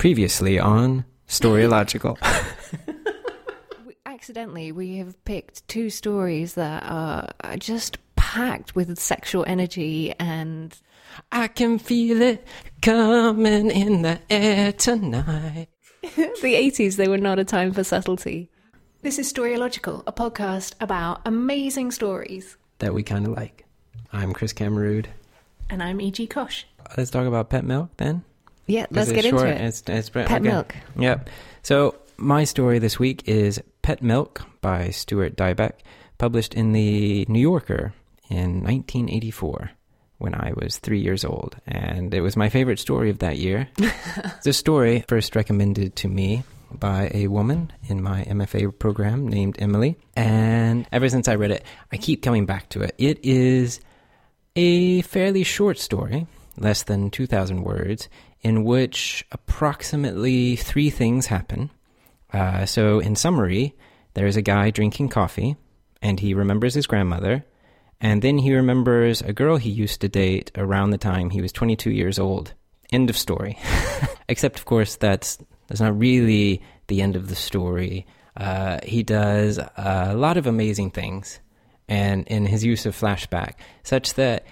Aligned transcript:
Previously 0.00 0.58
on 0.58 1.04
Storylogical. 1.28 2.16
We- 3.86 3.96
Accidentally, 4.06 4.72
we 4.72 4.96
have 4.96 5.22
picked 5.26 5.68
two 5.68 5.90
stories 5.90 6.54
that 6.54 6.84
are 6.84 7.28
are 7.44 7.58
just 7.58 7.98
packed 8.16 8.74
with 8.74 8.98
sexual 8.98 9.44
energy 9.46 10.14
and 10.18 10.74
I 11.30 11.48
can 11.48 11.78
feel 11.78 12.22
it 12.22 12.46
coming 12.80 13.70
in 13.70 14.00
the 14.00 14.18
air 14.30 14.72
tonight. 14.72 15.68
the 16.00 16.54
80s, 16.54 16.96
they 16.96 17.06
were 17.06 17.18
not 17.18 17.38
a 17.38 17.44
time 17.44 17.74
for 17.74 17.84
subtlety. 17.84 18.48
This 19.02 19.18
is 19.18 19.30
Storylogical, 19.30 20.02
a 20.06 20.12
podcast 20.14 20.76
about 20.80 21.20
amazing 21.26 21.90
stories. 21.90 22.56
That 22.78 22.94
we 22.94 23.02
kind 23.02 23.26
of 23.26 23.32
like. 23.36 23.66
I'm 24.14 24.32
Chris 24.32 24.54
Camerood. 24.54 25.08
And 25.68 25.82
I'm 25.82 26.00
E.G. 26.00 26.26
Cosh. 26.28 26.66
Let's 26.96 27.10
talk 27.10 27.26
about 27.26 27.50
pet 27.50 27.64
milk 27.66 27.90
then. 27.98 28.24
Yeah, 28.70 28.86
let's 28.90 29.10
get 29.10 29.24
short? 29.24 29.48
into 29.48 29.62
it. 29.62 29.66
It's, 29.66 29.82
it's, 29.86 30.10
Pet 30.10 30.30
okay. 30.30 30.38
milk. 30.38 30.74
Yep. 30.96 31.28
So 31.62 31.96
my 32.16 32.44
story 32.44 32.78
this 32.78 32.98
week 32.98 33.26
is 33.26 33.60
Pet 33.82 34.02
Milk 34.02 34.42
by 34.60 34.90
Stuart 34.90 35.36
Dybek, 35.36 35.72
published 36.18 36.54
in 36.54 36.72
the 36.72 37.26
New 37.28 37.40
Yorker 37.40 37.92
in 38.28 38.62
1984 38.62 39.70
when 40.18 40.34
I 40.34 40.52
was 40.54 40.78
three 40.78 41.00
years 41.00 41.24
old. 41.24 41.56
And 41.66 42.14
it 42.14 42.20
was 42.20 42.36
my 42.36 42.48
favorite 42.48 42.78
story 42.78 43.10
of 43.10 43.18
that 43.18 43.38
year. 43.38 43.68
a 44.46 44.52
story 44.52 45.04
first 45.08 45.34
recommended 45.34 45.96
to 45.96 46.08
me 46.08 46.44
by 46.72 47.10
a 47.12 47.26
woman 47.26 47.72
in 47.88 48.02
my 48.02 48.22
MFA 48.24 48.78
program 48.78 49.26
named 49.26 49.56
Emily. 49.58 49.96
And 50.14 50.86
ever 50.92 51.08
since 51.08 51.26
I 51.26 51.34
read 51.34 51.50
it, 51.50 51.64
I 51.90 51.96
keep 51.96 52.22
coming 52.22 52.46
back 52.46 52.68
to 52.70 52.82
it. 52.82 52.94
It 52.98 53.24
is 53.24 53.80
a 54.54 55.02
fairly 55.02 55.42
short 55.42 55.78
story, 55.78 56.26
less 56.56 56.82
than 56.82 57.10
2,000 57.10 57.62
words, 57.62 58.08
in 58.42 58.64
which 58.64 59.24
approximately 59.32 60.56
three 60.56 60.90
things 60.90 61.26
happen. 61.26 61.70
Uh, 62.32 62.64
so, 62.66 63.00
in 63.00 63.16
summary, 63.16 63.74
there's 64.14 64.36
a 64.36 64.42
guy 64.42 64.70
drinking 64.70 65.08
coffee, 65.08 65.56
and 66.02 66.20
he 66.20 66.34
remembers 66.34 66.74
his 66.74 66.86
grandmother, 66.86 67.44
and 68.00 68.22
then 68.22 68.38
he 68.38 68.54
remembers 68.54 69.20
a 69.20 69.32
girl 69.32 69.56
he 69.56 69.70
used 69.70 70.00
to 70.00 70.08
date 70.08 70.50
around 70.56 70.90
the 70.90 70.98
time 70.98 71.30
he 71.30 71.42
was 71.42 71.52
22 71.52 71.90
years 71.90 72.18
old. 72.18 72.54
End 72.92 73.10
of 73.10 73.16
story. 73.16 73.58
Except, 74.28 74.58
of 74.58 74.64
course, 74.64 74.96
that's 74.96 75.38
that's 75.68 75.80
not 75.80 75.98
really 75.98 76.62
the 76.88 77.02
end 77.02 77.14
of 77.14 77.28
the 77.28 77.36
story. 77.36 78.06
Uh, 78.36 78.78
he 78.82 79.02
does 79.02 79.58
a 79.58 80.14
lot 80.14 80.36
of 80.36 80.46
amazing 80.46 80.90
things, 80.90 81.40
and 81.88 82.26
in 82.26 82.46
his 82.46 82.64
use 82.64 82.86
of 82.86 82.98
flashback, 82.98 83.54
such 83.82 84.14
that 84.14 84.44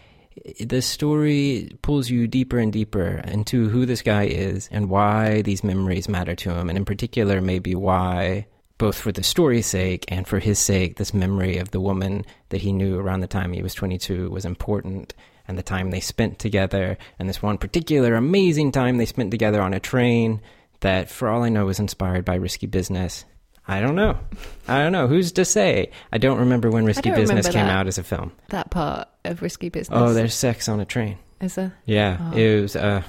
the 0.60 0.82
story 0.82 1.70
pulls 1.82 2.10
you 2.10 2.26
deeper 2.26 2.58
and 2.58 2.72
deeper 2.72 3.22
into 3.26 3.68
who 3.68 3.86
this 3.86 4.02
guy 4.02 4.24
is 4.24 4.68
and 4.72 4.90
why 4.90 5.42
these 5.42 5.64
memories 5.64 6.08
matter 6.08 6.34
to 6.36 6.52
him, 6.52 6.68
and 6.68 6.78
in 6.78 6.84
particular, 6.84 7.40
maybe 7.40 7.74
why, 7.74 8.46
both 8.78 8.96
for 8.98 9.12
the 9.12 9.22
story's 9.22 9.66
sake 9.66 10.04
and 10.08 10.26
for 10.26 10.38
his 10.38 10.58
sake, 10.58 10.96
this 10.96 11.14
memory 11.14 11.58
of 11.58 11.70
the 11.70 11.80
woman 11.80 12.24
that 12.50 12.62
he 12.62 12.72
knew 12.72 12.98
around 12.98 13.20
the 13.20 13.26
time 13.26 13.52
he 13.52 13.62
was 13.62 13.74
22 13.74 14.30
was 14.30 14.44
important, 14.44 15.14
and 15.46 15.58
the 15.58 15.62
time 15.62 15.90
they 15.90 16.00
spent 16.00 16.38
together, 16.38 16.98
and 17.18 17.28
this 17.28 17.42
one 17.42 17.58
particular 17.58 18.14
amazing 18.14 18.70
time 18.70 18.98
they 18.98 19.06
spent 19.06 19.30
together 19.30 19.62
on 19.62 19.72
a 19.72 19.80
train 19.80 20.40
that, 20.80 21.10
for 21.10 21.28
all 21.28 21.42
I 21.42 21.48
know, 21.48 21.66
was 21.66 21.80
inspired 21.80 22.24
by 22.24 22.34
risky 22.36 22.66
business. 22.66 23.24
I 23.70 23.80
don't 23.80 23.94
know. 23.96 24.18
I 24.66 24.78
don't 24.82 24.92
know. 24.92 25.06
Who's 25.06 25.30
to 25.32 25.44
say? 25.44 25.90
I 26.10 26.16
don't 26.18 26.38
remember 26.38 26.70
when 26.70 26.84
Risky 26.86 27.10
Business 27.10 27.46
came 27.48 27.66
that. 27.66 27.70
out 27.76 27.86
as 27.86 27.98
a 27.98 28.02
film. 28.02 28.32
That 28.48 28.70
part 28.70 29.08
of 29.24 29.42
Risky 29.42 29.68
Business. 29.68 29.98
Oh, 30.00 30.14
there's 30.14 30.32
sex 30.34 30.68
on 30.68 30.80
a 30.80 30.84
train. 30.86 31.18
Is 31.40 31.54
there? 31.54 31.74
Yeah, 31.84 32.16
Oh. 32.32 32.36
it 32.36 32.60
was 32.62 32.74
uh, 32.76 33.02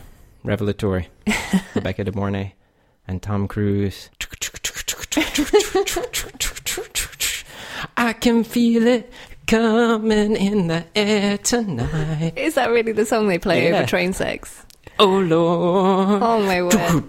revelatory. 0.44 1.08
Rebecca 1.76 2.04
De 2.04 2.12
Mornay 2.12 2.54
and 3.08 3.22
Tom 3.22 3.48
Cruise. 3.48 4.10
I 7.98 8.14
can 8.14 8.44
feel 8.44 8.86
it 8.88 9.12
coming 9.48 10.36
in 10.36 10.68
the 10.68 10.86
air 10.96 11.38
tonight. 11.38 12.34
Is 12.38 12.56
that 12.56 12.69
really 12.69 12.92
the 12.92 13.06
song 13.06 13.28
they 13.28 13.40
play 13.40 13.69
Yeah. 13.69 13.78
over 13.80 13.88
train 13.88 14.14
sex? 14.14 14.66
Oh 15.00 15.19
Lord. 15.19 16.22
Oh 16.22 16.42
my 16.44 16.62
word. 16.62 17.08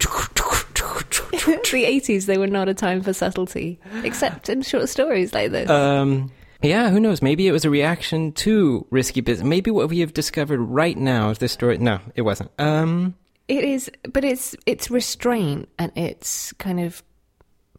the 1.31 1.85
80s, 1.85 2.25
they 2.25 2.37
were 2.37 2.47
not 2.47 2.69
a 2.69 2.73
time 2.73 3.01
for 3.01 3.13
subtlety, 3.13 3.79
except 4.03 4.49
in 4.49 4.61
short 4.61 4.89
stories 4.89 5.33
like 5.33 5.51
this. 5.51 5.69
Um, 5.69 6.31
yeah, 6.61 6.89
who 6.89 6.99
knows? 6.99 7.21
Maybe 7.21 7.47
it 7.47 7.51
was 7.51 7.65
a 7.65 7.69
reaction 7.69 8.31
to 8.33 8.85
risky 8.91 9.21
business. 9.21 9.47
Maybe 9.47 9.71
what 9.71 9.89
we 9.89 9.99
have 9.99 10.13
discovered 10.13 10.59
right 10.59 10.97
now 10.97 11.29
is 11.31 11.39
this 11.39 11.51
story. 11.51 11.77
No, 11.77 11.99
it 12.15 12.21
wasn't. 12.21 12.51
Um, 12.59 13.15
It 13.47 13.63
is, 13.63 13.89
but 14.11 14.23
it's 14.23 14.55
it's 14.65 14.91
restraint 14.91 15.69
and 15.79 15.91
it's 15.95 16.53
kind 16.53 16.79
of 16.79 17.03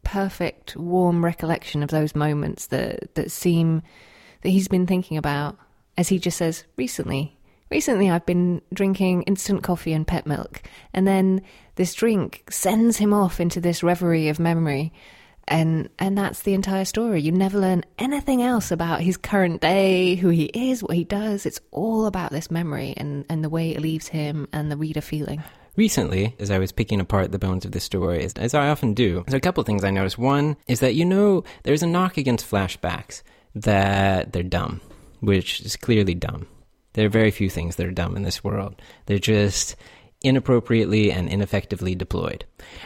perfect, 0.02 0.76
warm 0.76 1.24
recollection 1.24 1.82
of 1.82 1.90
those 1.90 2.16
moments 2.16 2.66
that 2.66 3.14
that 3.14 3.30
seem 3.30 3.82
that 4.42 4.48
he's 4.50 4.68
been 4.68 4.86
thinking 4.86 5.16
about, 5.16 5.56
as 5.96 6.08
he 6.08 6.18
just 6.18 6.38
says 6.38 6.64
recently. 6.76 7.38
Recently, 7.70 8.10
I've 8.10 8.26
been 8.26 8.60
drinking 8.74 9.22
instant 9.22 9.62
coffee 9.62 9.92
and 9.94 10.06
pet 10.06 10.26
milk, 10.26 10.60
and 10.92 11.06
then 11.06 11.40
this 11.74 11.94
drink 11.94 12.44
sends 12.50 12.98
him 12.98 13.14
off 13.14 13.40
into 13.40 13.60
this 13.60 13.82
reverie 13.82 14.28
of 14.28 14.38
memory, 14.38 14.92
and 15.48 15.88
and 15.98 16.16
that's 16.16 16.42
the 16.42 16.54
entire 16.54 16.84
story. 16.84 17.20
You 17.20 17.32
never 17.32 17.58
learn 17.58 17.84
anything 17.98 18.42
else 18.42 18.70
about 18.70 19.00
his 19.00 19.16
current 19.16 19.60
day, 19.60 20.14
who 20.16 20.28
he 20.28 20.44
is, 20.46 20.82
what 20.82 20.96
he 20.96 21.04
does. 21.04 21.46
It's 21.46 21.60
all 21.70 22.06
about 22.06 22.30
this 22.30 22.50
memory 22.50 22.94
and 22.96 23.24
and 23.28 23.42
the 23.42 23.48
way 23.48 23.70
it 23.70 23.80
leaves 23.80 24.08
him 24.08 24.48
and 24.52 24.70
the 24.70 24.76
reader 24.76 25.00
feeling. 25.00 25.42
Recently, 25.74 26.36
as 26.38 26.50
I 26.50 26.58
was 26.58 26.70
picking 26.70 27.00
apart 27.00 27.32
the 27.32 27.38
bones 27.38 27.64
of 27.64 27.72
this 27.72 27.84
story, 27.84 28.24
as, 28.24 28.34
as 28.34 28.52
I 28.52 28.68
often 28.68 28.92
do, 28.92 29.24
there's 29.26 29.38
a 29.38 29.40
couple 29.40 29.62
of 29.62 29.66
things 29.66 29.84
I 29.84 29.90
noticed. 29.90 30.18
One 30.18 30.58
is 30.68 30.80
that, 30.80 30.94
you 30.94 31.06
know, 31.06 31.44
there's 31.62 31.82
a 31.82 31.86
knock 31.86 32.18
against 32.18 32.48
flashbacks 32.48 33.22
that 33.54 34.34
they're 34.34 34.42
dumb, 34.42 34.82
which 35.20 35.62
is 35.62 35.76
clearly 35.76 36.14
dumb. 36.14 36.46
There 36.92 37.06
are 37.06 37.10
very 37.10 37.30
few 37.30 37.48
things 37.48 37.76
that 37.76 37.86
are 37.86 37.90
dumb 37.90 38.16
in 38.16 38.22
this 38.22 38.44
world. 38.44 38.82
They're 39.06 39.18
just 39.18 39.76
inappropriately 40.22 41.12
and 41.12 41.28
ineffectively 41.28 41.94
deployed. 41.94 42.44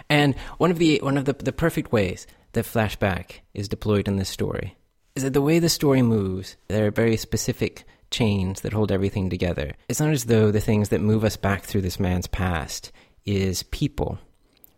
And 0.09 0.35
one 0.59 0.71
of 0.71 0.79
the 0.79 0.99
one 1.03 1.17
of 1.17 1.25
the, 1.25 1.33
the 1.33 1.53
perfect 1.53 1.93
ways 1.93 2.27
that 2.53 2.65
flashback 2.65 3.41
is 3.55 3.69
deployed 3.69 4.09
in 4.09 4.17
this 4.17 4.29
story 4.29 4.77
is 5.15 5.23
that 5.23 5.33
the 5.33 5.43
way 5.43 5.59
the 5.59 5.69
story 5.69 6.03
moves, 6.03 6.57
there 6.69 6.87
are 6.87 6.91
very 6.91 7.17
specific 7.17 7.85
chains 8.11 8.61
that 8.61 8.73
hold 8.73 8.93
everything 8.93 9.31
together. 9.31 9.73
It's 9.89 10.01
not 10.01 10.11
as 10.11 10.25
though 10.27 10.51
the 10.51 10.61
things 10.61 10.91
that 10.91 11.01
move 11.01 11.25
us 11.25 11.37
back 11.37 11.63
through 11.63 11.81
this 11.83 11.99
man's 11.99 12.27
past 12.27 12.93
is 13.25 13.63
people, 13.65 14.19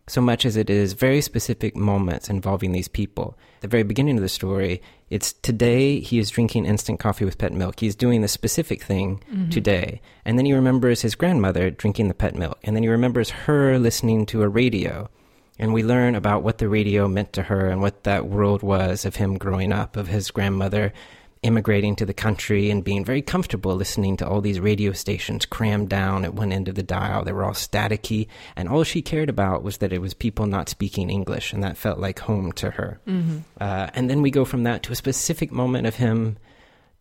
so 0.09 0.21
much 0.21 0.45
as 0.45 0.57
it 0.57 0.69
is 0.69 0.93
very 0.93 1.21
specific 1.21 1.75
moments 1.75 2.29
involving 2.29 2.71
these 2.71 2.87
people. 2.87 3.37
At 3.57 3.61
the 3.61 3.67
very 3.67 3.83
beginning 3.83 4.17
of 4.17 4.23
the 4.23 4.29
story, 4.29 4.81
it's 5.09 5.33
today 5.33 5.99
he 5.99 6.19
is 6.19 6.29
drinking 6.29 6.65
instant 6.65 6.99
coffee 6.99 7.25
with 7.25 7.37
pet 7.37 7.53
milk. 7.53 7.79
He's 7.79 7.95
doing 7.95 8.21
the 8.21 8.27
specific 8.27 8.83
thing 8.83 9.23
mm-hmm. 9.31 9.49
today. 9.49 10.01
And 10.25 10.37
then 10.37 10.45
he 10.45 10.53
remembers 10.53 11.01
his 11.01 11.15
grandmother 11.15 11.69
drinking 11.69 12.07
the 12.07 12.13
pet 12.13 12.35
milk. 12.35 12.59
And 12.63 12.75
then 12.75 12.83
he 12.83 12.89
remembers 12.89 13.29
her 13.29 13.77
listening 13.77 14.25
to 14.27 14.41
a 14.41 14.49
radio. 14.49 15.09
And 15.59 15.73
we 15.73 15.83
learn 15.83 16.15
about 16.15 16.41
what 16.41 16.57
the 16.57 16.69
radio 16.69 17.07
meant 17.07 17.33
to 17.33 17.43
her 17.43 17.67
and 17.67 17.81
what 17.81 18.03
that 18.05 18.27
world 18.27 18.63
was 18.63 19.05
of 19.05 19.17
him 19.17 19.37
growing 19.37 19.71
up, 19.71 19.95
of 19.95 20.07
his 20.07 20.31
grandmother 20.31 20.93
immigrating 21.41 21.95
to 21.95 22.05
the 22.05 22.13
country 22.13 22.69
and 22.69 22.83
being 22.83 23.05
very 23.05 23.21
comfortable 23.21 23.73
listening 23.75 24.17
to 24.17 24.27
all 24.27 24.41
these 24.41 24.59
radio 24.59 24.91
stations 24.91 25.45
crammed 25.45 25.87
down 25.89 26.25
at 26.25 26.33
one 26.33 26.51
end 26.51 26.67
of 26.67 26.75
the 26.75 26.83
dial. 26.83 27.23
They 27.23 27.31
were 27.31 27.45
all 27.45 27.53
staticky, 27.53 28.27
and 28.57 28.67
all 28.67 28.83
she 28.83 29.01
cared 29.01 29.29
about 29.29 29.63
was 29.63 29.77
that 29.77 29.93
it 29.93 30.01
was 30.01 30.13
people 30.13 30.47
not 30.47 30.67
speaking 30.67 31.09
English, 31.09 31.53
and 31.53 31.63
that 31.63 31.77
felt 31.77 31.97
like 31.99 32.19
home 32.19 32.51
to 32.53 32.71
her. 32.71 32.99
Uh, 33.59 33.87
and 33.93 34.09
then 34.09 34.21
we 34.21 34.31
go 34.31 34.43
from 34.43 34.63
that 34.63 34.83
to 34.83 34.91
a 34.91 34.95
specific 34.95 35.51
moment 35.51 35.87
of 35.87 35.95
him 35.95 36.37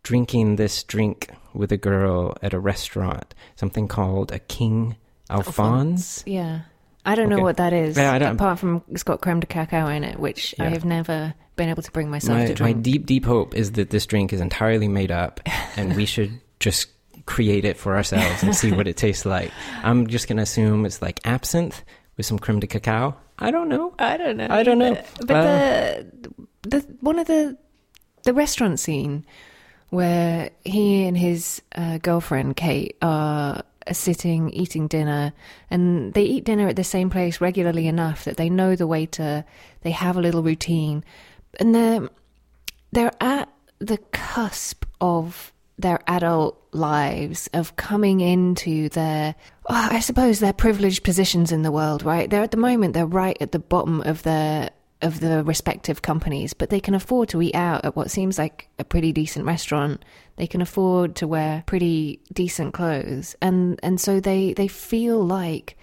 drinking 0.04 0.56
this 0.56 0.84
drink 0.84 1.31
with 1.53 1.72
a 1.72 1.76
girl 1.76 2.37
at 2.41 2.55
a 2.55 2.60
restaurant, 2.60 3.34
something 3.56 3.88
called 3.88 4.31
a 4.31 4.38
King 4.38 4.97
Alphonse. 5.28 6.22
Yeah. 6.26 6.60
I 7.05 7.15
don't 7.15 7.28
know 7.31 7.41
what 7.41 7.56
that 7.56 7.72
is. 7.72 7.97
Yeah, 7.97 8.12
I 8.12 8.19
don't- 8.19 8.34
Apart 8.34 8.59
from 8.59 8.82
it's 8.91 9.02
got 9.02 9.20
creme 9.20 9.41
de 9.41 9.46
cacao 9.46 9.88
in 9.88 10.05
it, 10.05 10.19
which 10.19 10.55
I 10.58 10.69
have 10.69 10.84
never 10.84 11.34
been 11.58 11.69
able 11.69 11.82
to 11.82 11.93
bring 11.93 12.10
myself 12.10 12.38
My, 12.38 12.55
to 12.55 12.62
my 12.62 12.72
deep, 12.72 13.05
deep 13.05 13.26
hope 13.26 13.55
is 13.55 13.72
that 13.72 13.90
this 13.90 14.06
drink 14.06 14.32
is 14.32 14.40
entirely 14.40 14.88
made 14.88 15.10
up, 15.10 15.40
and 15.76 15.94
we 15.94 16.06
should 16.14 16.40
just 16.60 16.88
create 17.26 17.66
it 17.66 17.76
for 17.76 17.94
ourselves 17.94 18.43
and 18.43 18.56
see 18.56 18.72
what 18.72 18.88
it 18.88 18.96
tastes 18.96 19.26
like. 19.26 19.52
I'm 19.82 20.06
just 20.06 20.28
gonna 20.28 20.43
assume 20.43 20.87
it's 20.87 21.02
like 21.02 21.20
absinthe 21.26 21.84
with 22.16 22.25
some 22.25 22.38
creme 22.38 22.60
de 22.60 22.66
cacao. 22.66 23.14
I 23.38 23.50
don't 23.50 23.69
know. 23.69 23.94
I 23.99 24.16
don't 24.16 24.38
know. 24.38 24.49
I 24.49 24.62
don't 24.62 24.78
know. 24.78 24.96
But 25.26 25.37
Uh, 25.37 26.02
the 26.22 26.32
the 26.62 26.96
one 27.00 27.19
of 27.19 27.26
the 27.26 27.58
the 28.25 28.32
restaurant 28.32 28.81
scene 28.81 29.26
where 29.90 30.50
he 30.64 31.05
and 31.06 31.16
his 31.16 31.62
uh, 31.75 31.99
girlfriend 31.99 32.56
Kate 32.56 32.96
are 33.02 33.62
sitting 33.93 34.50
eating 34.50 34.87
dinner, 34.87 35.32
and 35.70 36.12
they 36.14 36.25
eat 36.25 36.44
dinner 36.44 36.69
at 36.69 36.76
the 36.76 36.84
same 36.84 37.10
place 37.10 37.40
regularly 37.40 37.87
enough 37.87 38.25
that 38.25 38.37
they 38.37 38.50
know 38.50 38.75
the 38.76 38.87
waiter. 38.87 39.44
They 39.82 39.93
have 39.93 40.16
a 40.16 40.20
little 40.20 40.43
routine, 40.43 41.05
and 41.59 41.75
they're 41.75 42.09
they're 42.93 43.12
at 43.21 43.49
the 43.79 43.99
cusp 44.12 44.85
of 45.00 45.53
their 45.79 46.00
adult 46.09 46.61
lives, 46.73 47.49
of 47.53 47.77
coming 47.77 48.21
into 48.21 48.89
their, 48.89 49.35
oh, 49.69 49.89
I 49.91 50.00
suppose, 50.00 50.41
their 50.41 50.53
privileged 50.53 51.05
positions 51.05 51.53
in 51.53 51.62
the 51.62 51.71
world, 51.71 52.03
right? 52.03 52.29
They're 52.29 52.43
at 52.43 52.50
the 52.50 52.56
moment, 52.56 52.95
they're 52.95 53.06
right 53.06 53.37
at 53.41 53.53
the 53.53 53.59
bottom 53.59 54.00
of 54.03 54.23
their 54.23 54.71
of 55.00 55.21
the 55.21 55.45
respective 55.45 56.03
companies, 56.03 56.55
but 56.55 56.71
they 56.71 56.81
can 56.81 56.93
afford 56.93 57.29
to 57.29 57.41
eat 57.41 57.55
out 57.55 57.85
at 57.85 57.94
what 57.94 58.11
seems 58.11 58.37
like 58.37 58.69
a 58.81 58.85
pretty 58.85 59.12
decent 59.12 59.47
restaurant. 59.47 60.05
They 60.35 60.49
can 60.49 60.61
afford 60.61 61.15
to 61.17 61.29
wear 61.29 61.62
pretty 61.67 62.21
decent 62.33 62.75
clothes, 62.75 63.37
and 63.41 63.79
and 63.83 64.01
so 64.01 64.19
they 64.19 64.55
they 64.55 64.67
feel 64.67 65.25
like 65.25 65.77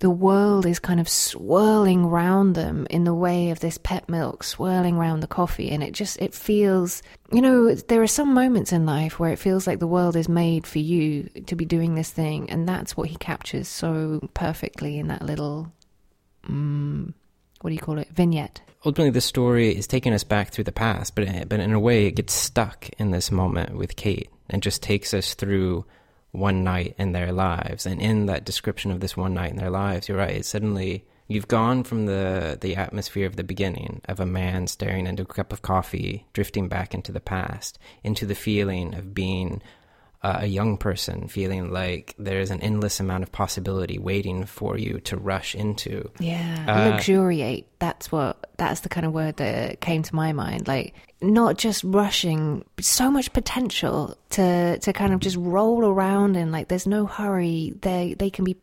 the 0.00 0.10
world 0.10 0.66
is 0.66 0.78
kind 0.78 0.98
of 1.00 1.08
swirling 1.08 2.06
round 2.06 2.54
them 2.54 2.86
in 2.90 3.04
the 3.04 3.14
way 3.14 3.50
of 3.50 3.60
this 3.60 3.78
pet 3.78 4.08
milk 4.08 4.42
swirling 4.42 4.98
round 4.98 5.22
the 5.22 5.26
coffee 5.26 5.70
and 5.70 5.82
it 5.82 5.92
just 5.92 6.20
it 6.20 6.34
feels 6.34 7.02
you 7.32 7.40
know 7.40 7.74
there 7.74 8.02
are 8.02 8.06
some 8.06 8.34
moments 8.34 8.72
in 8.72 8.86
life 8.86 9.18
where 9.18 9.32
it 9.32 9.38
feels 9.38 9.66
like 9.66 9.78
the 9.78 9.86
world 9.86 10.16
is 10.16 10.28
made 10.28 10.66
for 10.66 10.80
you 10.80 11.28
to 11.46 11.54
be 11.54 11.64
doing 11.64 11.94
this 11.94 12.10
thing 12.10 12.50
and 12.50 12.68
that's 12.68 12.96
what 12.96 13.08
he 13.08 13.16
captures 13.16 13.68
so 13.68 14.20
perfectly 14.34 14.98
in 14.98 15.08
that 15.08 15.22
little 15.22 15.72
um, 16.48 17.14
what 17.62 17.70
do 17.70 17.74
you 17.74 17.80
call 17.80 17.98
it 17.98 18.08
vignette. 18.08 18.60
Ultimately 18.84 19.10
the 19.10 19.22
story 19.22 19.74
is 19.74 19.86
taking 19.86 20.12
us 20.12 20.24
back 20.24 20.50
through 20.50 20.64
the 20.64 20.72
past 20.72 21.14
but 21.14 21.48
but 21.48 21.60
in 21.60 21.72
a 21.72 21.80
way 21.80 22.06
it 22.06 22.16
gets 22.16 22.34
stuck 22.34 22.90
in 22.98 23.12
this 23.12 23.30
moment 23.30 23.76
with 23.76 23.96
Kate 23.96 24.28
and 24.50 24.62
just 24.62 24.82
takes 24.82 25.14
us 25.14 25.34
through 25.34 25.86
one 26.34 26.64
night 26.64 26.94
in 26.98 27.12
their 27.12 27.32
lives. 27.32 27.86
And 27.86 28.00
in 28.00 28.26
that 28.26 28.44
description 28.44 28.90
of 28.90 29.00
this 29.00 29.16
one 29.16 29.34
night 29.34 29.50
in 29.50 29.56
their 29.56 29.70
lives, 29.70 30.08
you're 30.08 30.18
right, 30.18 30.36
It 30.36 30.44
suddenly 30.44 31.04
you've 31.28 31.48
gone 31.48 31.84
from 31.84 32.06
the, 32.06 32.58
the 32.60 32.76
atmosphere 32.76 33.26
of 33.26 33.36
the 33.36 33.44
beginning 33.44 34.00
of 34.06 34.20
a 34.20 34.26
man 34.26 34.66
staring 34.66 35.06
into 35.06 35.22
a 35.22 35.26
cup 35.26 35.52
of 35.52 35.62
coffee, 35.62 36.26
drifting 36.32 36.68
back 36.68 36.94
into 36.94 37.12
the 37.12 37.20
past, 37.20 37.78
into 38.02 38.26
the 38.26 38.34
feeling 38.34 38.94
of 38.94 39.14
being 39.14 39.62
uh, 40.24 40.38
a 40.40 40.46
young 40.46 40.78
person 40.78 41.28
feeling 41.28 41.70
like 41.70 42.14
there's 42.18 42.50
an 42.50 42.62
endless 42.62 42.98
amount 42.98 43.22
of 43.22 43.30
possibility 43.30 43.98
waiting 43.98 44.46
for 44.46 44.78
you 44.78 44.98
to 45.00 45.18
rush 45.18 45.54
into. 45.54 46.10
Yeah, 46.18 46.64
uh, 46.66 46.90
luxuriate. 46.90 47.68
That's 47.78 48.10
what. 48.10 48.40
That's 48.56 48.80
the 48.80 48.88
kind 48.88 49.04
of 49.04 49.12
word 49.12 49.36
that 49.36 49.82
came 49.82 50.02
to 50.02 50.14
my 50.14 50.32
mind. 50.32 50.66
Like 50.66 50.94
not 51.20 51.58
just 51.58 51.84
rushing, 51.84 52.64
so 52.80 53.10
much 53.10 53.34
potential 53.34 54.16
to 54.30 54.78
to 54.78 54.92
kind 54.94 55.12
of 55.12 55.20
just 55.20 55.36
roll 55.36 55.84
around 55.84 56.36
and 56.36 56.50
like 56.50 56.68
there's 56.68 56.86
no 56.86 57.04
hurry. 57.04 57.74
They 57.82 58.14
they 58.18 58.30
can 58.30 58.46
be 58.46 58.56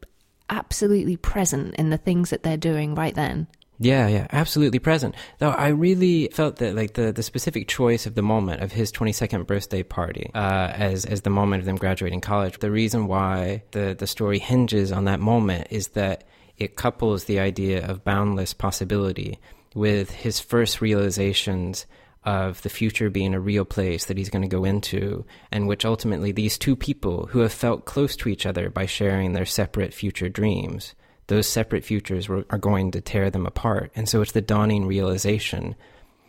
absolutely 0.50 1.16
present 1.16 1.76
in 1.76 1.92
the 1.92 1.98
things 1.98 2.32
that 2.32 2.42
they're 2.42 2.58
doing 2.58 2.96
right 2.96 3.14
then. 3.14 3.46
Yeah, 3.82 4.08
yeah, 4.10 4.28
absolutely 4.32 4.78
present. 4.78 5.16
Though 5.40 5.50
I 5.50 5.70
really 5.70 6.28
felt 6.28 6.58
that 6.58 6.76
like 6.76 6.94
the, 6.94 7.12
the 7.12 7.24
specific 7.24 7.68
choice 7.68 8.06
of 8.06 8.14
the 8.14 8.22
moment 8.22 8.62
of 8.62 8.72
his 8.72 8.92
22nd 8.92 9.48
birthday 9.48 9.82
party 9.82 10.30
uh, 10.36 10.72
as 10.72 11.04
as 11.04 11.22
the 11.22 11.32
moment 11.32 11.62
of 11.62 11.66
them 11.66 11.78
graduating 11.78 12.22
college. 12.22 12.60
The 12.60 12.70
reason 12.70 13.08
why 13.08 13.64
the 13.72 13.96
the 13.98 14.06
story 14.06 14.38
hinges 14.38 14.92
on 14.92 15.06
that 15.06 15.20
moment 15.20 15.68
is 15.72 15.90
that 15.90 16.26
it 16.58 16.76
couples 16.76 17.24
the 17.24 17.40
idea 17.40 17.84
of 17.84 18.04
boundless 18.04 18.54
possibility 18.54 19.40
with 19.74 20.12
his 20.12 20.40
first 20.40 20.80
realizations 20.80 21.88
of 22.24 22.62
the 22.62 22.70
future 22.70 23.10
being 23.10 23.34
a 23.34 23.40
real 23.40 23.66
place 23.66 24.06
that 24.06 24.18
he's 24.18 24.30
going 24.30 24.44
to 24.44 24.48
go 24.48 24.64
into, 24.64 25.26
and 25.52 25.68
which 25.68 25.86
ultimately 25.86 26.32
these 26.32 26.60
two 26.60 26.76
people 26.76 27.26
who 27.32 27.40
have 27.40 27.52
felt 27.52 27.86
close 27.86 28.16
to 28.16 28.30
each 28.30 28.46
other 28.46 28.70
by 28.70 28.86
sharing 28.86 29.34
their 29.34 29.46
separate 29.46 29.92
future 29.92 30.30
dreams 30.30 30.94
those 31.32 31.48
separate 31.48 31.86
futures 31.86 32.28
were, 32.28 32.44
are 32.50 32.58
going 32.58 32.92
to 32.92 33.00
tear 33.00 33.30
them 33.30 33.46
apart. 33.46 33.90
And 33.96 34.10
so 34.10 34.22
it's 34.22 34.34
the 34.34 34.42
dawning 34.42 34.86
realization, 34.86 35.76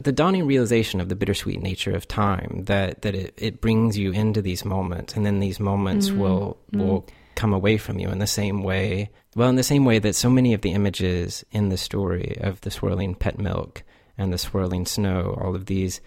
the 0.00 0.12
dawning 0.12 0.46
realization 0.46 1.00
of 1.00 1.08
the 1.08 1.16
bittersweet 1.16 1.60
nature 1.60 1.90
of 1.90 2.06
time 2.06 2.62
that, 2.66 3.02
that 3.02 3.16
it, 3.16 3.34
it 3.36 3.60
brings 3.60 3.98
you 3.98 4.12
into 4.12 4.40
these 4.40 4.64
moments 4.64 5.16
and 5.16 5.26
then 5.26 5.40
these 5.40 5.58
moments 5.58 6.08
mm 6.08 6.18
will, 6.18 6.56
will 6.72 7.04
come 7.34 7.52
away 7.52 7.78
from 7.78 7.98
you 7.98 8.10
in 8.10 8.20
the 8.20 8.28
same 8.28 8.62
way. 8.62 9.10
Well, 9.34 9.48
in 9.48 9.56
the 9.56 9.64
same 9.64 9.84
way 9.84 9.98
that 9.98 10.14
so 10.14 10.30
many 10.30 10.54
of 10.54 10.60
the 10.60 10.70
images 10.70 11.44
in 11.50 11.68
the 11.68 11.76
story 11.76 12.36
of 12.40 12.60
the 12.60 12.70
swirling 12.70 13.16
pet 13.16 13.40
milk 13.40 13.82
and 14.16 14.32
the 14.32 14.38
swirling 14.38 14.86
snow, 14.86 15.36
all 15.42 15.56
of 15.56 15.66
these 15.66 16.00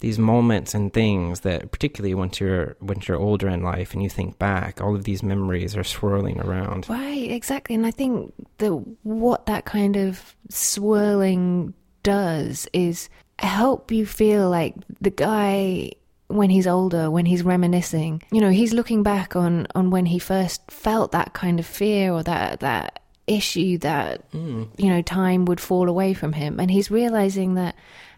these 0.00 0.18
moments 0.18 0.74
and 0.74 0.92
things 0.92 1.40
that 1.40 1.70
particularly 1.70 2.14
once 2.14 2.38
you're 2.40 2.76
once 2.80 3.08
you're 3.08 3.18
older 3.18 3.48
in 3.48 3.62
life 3.62 3.92
and 3.92 4.02
you 4.02 4.10
think 4.10 4.38
back 4.38 4.80
all 4.80 4.94
of 4.94 5.04
these 5.04 5.22
memories 5.22 5.76
are 5.76 5.84
swirling 5.84 6.40
around. 6.40 6.88
Right 6.88 7.30
exactly. 7.30 7.74
And 7.74 7.86
i 7.86 7.90
think 7.90 8.32
that 8.58 8.72
what 9.02 9.46
that 9.46 9.64
kind 9.64 9.96
of 9.96 10.36
swirling 10.48 11.74
does 12.02 12.68
is 12.72 13.08
help 13.38 13.90
you 13.90 14.06
feel 14.06 14.48
like 14.48 14.74
the 15.00 15.10
guy 15.10 15.90
when 16.28 16.50
he's 16.50 16.66
older 16.66 17.10
when 17.10 17.26
he's 17.26 17.42
reminiscing 17.42 18.22
you 18.32 18.40
know 18.40 18.50
he's 18.50 18.72
looking 18.72 19.02
back 19.02 19.36
on 19.36 19.66
on 19.74 19.90
when 19.90 20.06
he 20.06 20.18
first 20.18 20.62
felt 20.70 21.12
that 21.12 21.34
kind 21.34 21.60
of 21.60 21.66
fear 21.66 22.12
or 22.12 22.22
that 22.22 22.60
that 22.60 23.00
issue 23.26 23.78
that 23.78 24.30
mm. 24.32 24.68
you 24.76 24.88
know 24.88 25.02
time 25.02 25.44
would 25.46 25.60
fall 25.60 25.88
away 25.88 26.14
from 26.14 26.32
him 26.32 26.60
and 26.60 26.70
he's 26.70 26.90
realizing 26.90 27.54
that 27.54 27.74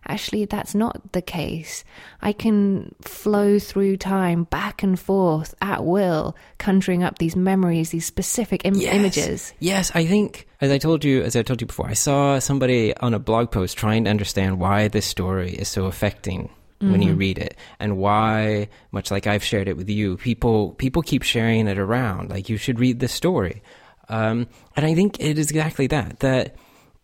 actually 0.08 0.44
that's 0.44 0.74
not 0.74 1.12
the 1.12 1.22
case. 1.22 1.84
I 2.22 2.32
can 2.32 2.94
flow 3.02 3.58
through 3.58 3.98
time 3.98 4.44
back 4.44 4.82
and 4.82 4.98
forth 4.98 5.54
at 5.60 5.84
will, 5.84 6.36
conjuring 6.58 7.02
up 7.02 7.18
these 7.18 7.36
memories, 7.36 7.90
these 7.90 8.06
specific 8.06 8.64
Im- 8.64 8.74
yes. 8.74 8.94
images. 8.94 9.54
Yes, 9.58 9.92
I 9.94 10.06
think 10.06 10.48
as 10.60 10.70
I 10.70 10.78
told 10.78 11.04
you, 11.04 11.22
as 11.22 11.36
I 11.36 11.42
told 11.42 11.60
you 11.60 11.66
before, 11.66 11.88
I 11.88 11.94
saw 11.94 12.38
somebody 12.38 12.96
on 12.96 13.14
a 13.14 13.18
blog 13.18 13.50
post 13.50 13.76
trying 13.76 14.04
to 14.04 14.10
understand 14.10 14.58
why 14.58 14.88
this 14.88 15.06
story 15.06 15.52
is 15.52 15.68
so 15.68 15.86
affecting 15.86 16.50
when 16.80 16.92
mm-hmm. 16.92 17.02
you 17.02 17.14
read 17.14 17.38
it 17.38 17.56
and 17.80 17.96
why 17.96 18.68
much 18.92 19.10
like 19.10 19.26
i've 19.26 19.42
shared 19.42 19.66
it 19.66 19.76
with 19.76 19.88
you 19.88 20.16
people 20.18 20.74
people 20.74 21.02
keep 21.02 21.24
sharing 21.24 21.66
it 21.66 21.76
around 21.76 22.30
like 22.30 22.48
you 22.48 22.56
should 22.56 22.78
read 22.78 23.00
this 23.00 23.12
story 23.12 23.62
um, 24.08 24.46
and 24.76 24.86
i 24.86 24.94
think 24.94 25.18
it 25.20 25.38
is 25.38 25.50
exactly 25.50 25.86
that 25.86 26.20
that 26.20 26.56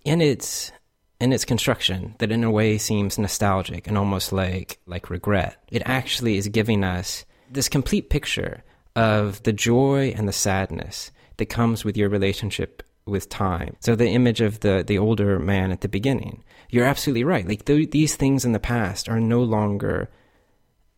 in 0.04 0.20
its 0.20 0.72
in 1.20 1.32
its 1.32 1.44
construction 1.44 2.14
that 2.18 2.32
in 2.32 2.44
a 2.44 2.50
way 2.50 2.76
seems 2.76 3.18
nostalgic 3.18 3.86
and 3.86 3.96
almost 3.96 4.32
like 4.32 4.78
like 4.86 5.10
regret. 5.10 5.56
It 5.70 5.82
actually 5.86 6.36
is 6.36 6.48
giving 6.48 6.84
us 6.84 7.24
this 7.50 7.68
complete 7.68 8.10
picture 8.10 8.62
of 8.96 9.42
the 9.44 9.52
joy 9.52 10.12
and 10.16 10.28
the 10.28 10.32
sadness 10.32 11.10
that 11.36 11.46
comes 11.46 11.84
with 11.84 11.96
your 11.96 12.08
relationship 12.08 12.82
with 13.06 13.28
time. 13.28 13.76
So 13.80 13.94
the 13.94 14.08
image 14.08 14.40
of 14.40 14.60
the 14.60 14.84
the 14.86 14.98
older 14.98 15.38
man 15.38 15.70
at 15.70 15.80
the 15.80 15.88
beginning, 15.88 16.44
you're 16.70 16.86
absolutely 16.86 17.24
right. 17.24 17.46
Like 17.46 17.64
th- 17.64 17.90
these 17.90 18.16
things 18.16 18.44
in 18.44 18.52
the 18.52 18.58
past 18.58 19.08
are 19.08 19.20
no 19.20 19.42
longer 19.42 20.10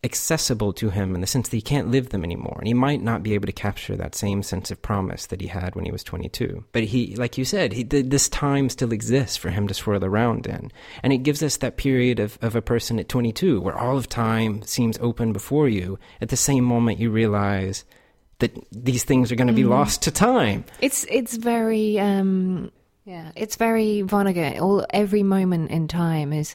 accessible 0.06 0.72
to 0.72 0.88
him 0.88 1.14
in 1.14 1.20
the 1.20 1.26
sense 1.26 1.48
that 1.48 1.56
he 1.56 1.60
can't 1.60 1.90
live 1.90 2.08
them 2.08 2.24
anymore. 2.24 2.56
And 2.58 2.66
he 2.66 2.72
might 2.72 3.02
not 3.02 3.22
be 3.22 3.34
able 3.34 3.46
to 3.46 3.52
capture 3.52 3.96
that 3.96 4.14
same 4.14 4.42
sense 4.42 4.70
of 4.70 4.80
promise 4.80 5.26
that 5.26 5.42
he 5.42 5.48
had 5.48 5.74
when 5.74 5.84
he 5.84 5.92
was 5.92 6.02
22. 6.02 6.64
But 6.72 6.84
he, 6.84 7.14
like 7.16 7.36
you 7.36 7.44
said, 7.44 7.74
he, 7.74 7.82
this 7.82 8.30
time 8.30 8.70
still 8.70 8.92
exists 8.92 9.36
for 9.36 9.50
him 9.50 9.68
to 9.68 9.74
swirl 9.74 10.04
around 10.04 10.46
in. 10.46 10.72
And 11.02 11.12
it 11.12 11.18
gives 11.18 11.42
us 11.42 11.58
that 11.58 11.76
period 11.76 12.20
of, 12.20 12.38
of 12.40 12.56
a 12.56 12.62
person 12.62 12.98
at 12.98 13.10
22 13.10 13.60
where 13.60 13.76
all 13.76 13.98
of 13.98 14.08
time 14.08 14.62
seems 14.62 14.96
open 14.98 15.34
before 15.34 15.68
you. 15.68 15.98
At 16.22 16.30
the 16.30 16.36
same 16.36 16.64
moment, 16.64 16.98
you 16.98 17.10
realize 17.10 17.84
that 18.38 18.56
these 18.72 19.04
things 19.04 19.30
are 19.30 19.36
going 19.36 19.48
to 19.48 19.52
be 19.52 19.62
mm. 19.62 19.70
lost 19.70 20.02
to 20.02 20.10
time. 20.10 20.64
It's, 20.80 21.04
it's 21.10 21.36
very, 21.36 21.98
um, 21.98 22.70
yeah, 23.04 23.32
it's 23.34 23.56
very 23.56 24.02
Vonnegut. 24.06 24.60
All, 24.60 24.86
every 24.90 25.22
moment 25.22 25.70
in 25.70 25.88
time 25.88 26.32
is 26.32 26.54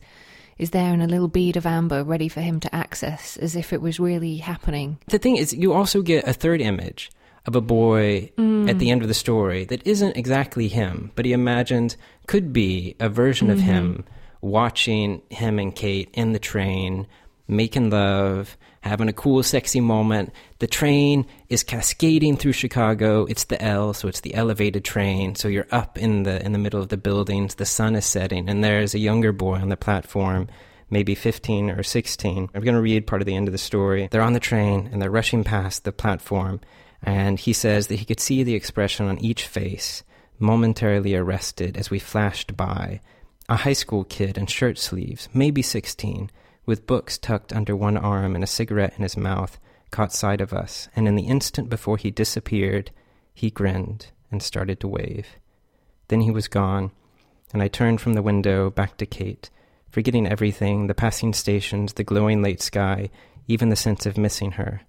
is 0.61 0.69
there 0.69 0.93
in 0.93 1.01
a 1.01 1.07
little 1.07 1.27
bead 1.27 1.57
of 1.57 1.65
amber 1.65 2.03
ready 2.03 2.29
for 2.29 2.39
him 2.39 2.59
to 2.59 2.73
access 2.73 3.35
as 3.37 3.55
if 3.55 3.73
it 3.73 3.81
was 3.81 3.99
really 3.99 4.37
happening. 4.37 4.99
The 5.07 5.17
thing 5.17 5.37
is, 5.37 5.53
you 5.53 5.73
also 5.73 6.03
get 6.03 6.27
a 6.27 6.33
third 6.33 6.61
image 6.61 7.09
of 7.47 7.55
a 7.55 7.61
boy 7.61 8.31
mm. 8.37 8.69
at 8.69 8.77
the 8.77 8.91
end 8.91 9.01
of 9.01 9.07
the 9.07 9.15
story 9.15 9.65
that 9.65 9.85
isn't 9.87 10.15
exactly 10.15 10.67
him, 10.67 11.11
but 11.15 11.25
he 11.25 11.33
imagined 11.33 11.95
could 12.27 12.53
be 12.53 12.95
a 12.99 13.09
version 13.09 13.47
mm-hmm. 13.47 13.57
of 13.57 13.63
him 13.63 14.05
watching 14.41 15.23
him 15.31 15.57
and 15.57 15.75
Kate 15.75 16.09
in 16.13 16.31
the 16.31 16.39
train, 16.39 17.07
making 17.47 17.89
love, 17.89 18.55
having 18.81 19.07
a 19.07 19.13
cool, 19.13 19.43
sexy 19.43 19.79
moment. 19.79 20.33
The 20.59 20.67
train 20.67 21.25
is 21.49 21.63
cascading 21.63 22.37
through 22.37 22.53
Chicago. 22.53 23.25
It's 23.25 23.45
the 23.45 23.61
L, 23.61 23.93
so 23.93 24.07
it's 24.07 24.21
the 24.21 24.33
elevated 24.33 24.83
train. 24.83 25.35
So 25.35 25.47
you're 25.47 25.67
up 25.71 25.97
in 25.97 26.23
the 26.23 26.43
in 26.43 26.51
the 26.51 26.59
middle 26.59 26.81
of 26.81 26.89
the 26.89 26.97
buildings. 26.97 27.55
The 27.55 27.65
sun 27.65 27.95
is 27.95 28.05
setting, 28.05 28.49
and 28.49 28.63
there's 28.63 28.93
a 28.93 28.99
younger 28.99 29.31
boy 29.31 29.55
on 29.55 29.69
the 29.69 29.77
platform, 29.77 30.47
maybe 30.89 31.15
15 31.15 31.69
or 31.69 31.83
16. 31.83 32.49
I'm 32.53 32.63
going 32.63 32.75
to 32.75 32.81
read 32.81 33.07
part 33.07 33.21
of 33.21 33.25
the 33.25 33.35
end 33.35 33.47
of 33.47 33.51
the 33.51 33.57
story. 33.57 34.07
They're 34.11 34.21
on 34.21 34.33
the 34.33 34.39
train 34.39 34.89
and 34.91 35.01
they're 35.01 35.11
rushing 35.11 35.43
past 35.43 35.83
the 35.83 35.91
platform, 35.91 36.59
and 37.03 37.39
he 37.39 37.53
says 37.53 37.87
that 37.87 37.99
he 37.99 38.05
could 38.05 38.19
see 38.19 38.43
the 38.43 38.55
expression 38.55 39.07
on 39.07 39.19
each 39.19 39.45
face, 39.45 40.03
momentarily 40.39 41.15
arrested 41.15 41.77
as 41.77 41.91
we 41.91 41.99
flashed 41.99 42.57
by. 42.57 43.01
A 43.47 43.57
high 43.57 43.73
school 43.73 44.05
kid 44.05 44.37
in 44.37 44.45
shirt 44.45 44.77
sleeves, 44.77 45.27
maybe 45.33 45.61
16 45.61 46.31
with 46.71 46.87
books 46.87 47.17
tucked 47.17 47.51
under 47.51 47.75
one 47.75 47.97
arm 47.97 48.33
and 48.33 48.45
a 48.45 48.47
cigarette 48.47 48.93
in 48.95 49.03
his 49.03 49.17
mouth, 49.17 49.59
caught 49.91 50.13
sight 50.13 50.39
of 50.39 50.53
us, 50.53 50.87
and 50.95 51.05
in 51.05 51.17
the 51.17 51.27
instant 51.27 51.69
before 51.69 51.97
he 51.97 52.09
disappeared, 52.09 52.91
he 53.33 53.51
grinned 53.51 54.07
and 54.31 54.41
started 54.41 54.79
to 54.79 54.87
wave. 54.87 55.27
Then 56.07 56.21
he 56.21 56.31
was 56.31 56.47
gone, 56.47 56.91
and 57.51 57.61
I 57.61 57.67
turned 57.67 57.99
from 57.99 58.13
the 58.13 58.21
window 58.21 58.69
back 58.69 58.95
to 58.99 59.05
Kate, 59.05 59.49
forgetting 59.89 60.25
everything 60.25 60.87
the 60.87 60.93
passing 60.93 61.33
stations, 61.33 61.91
the 61.91 62.05
glowing 62.05 62.41
late 62.41 62.61
sky, 62.61 63.09
even 63.49 63.67
the 63.67 63.75
sense 63.75 64.05
of 64.05 64.17
missing 64.17 64.51
her. 64.51 64.83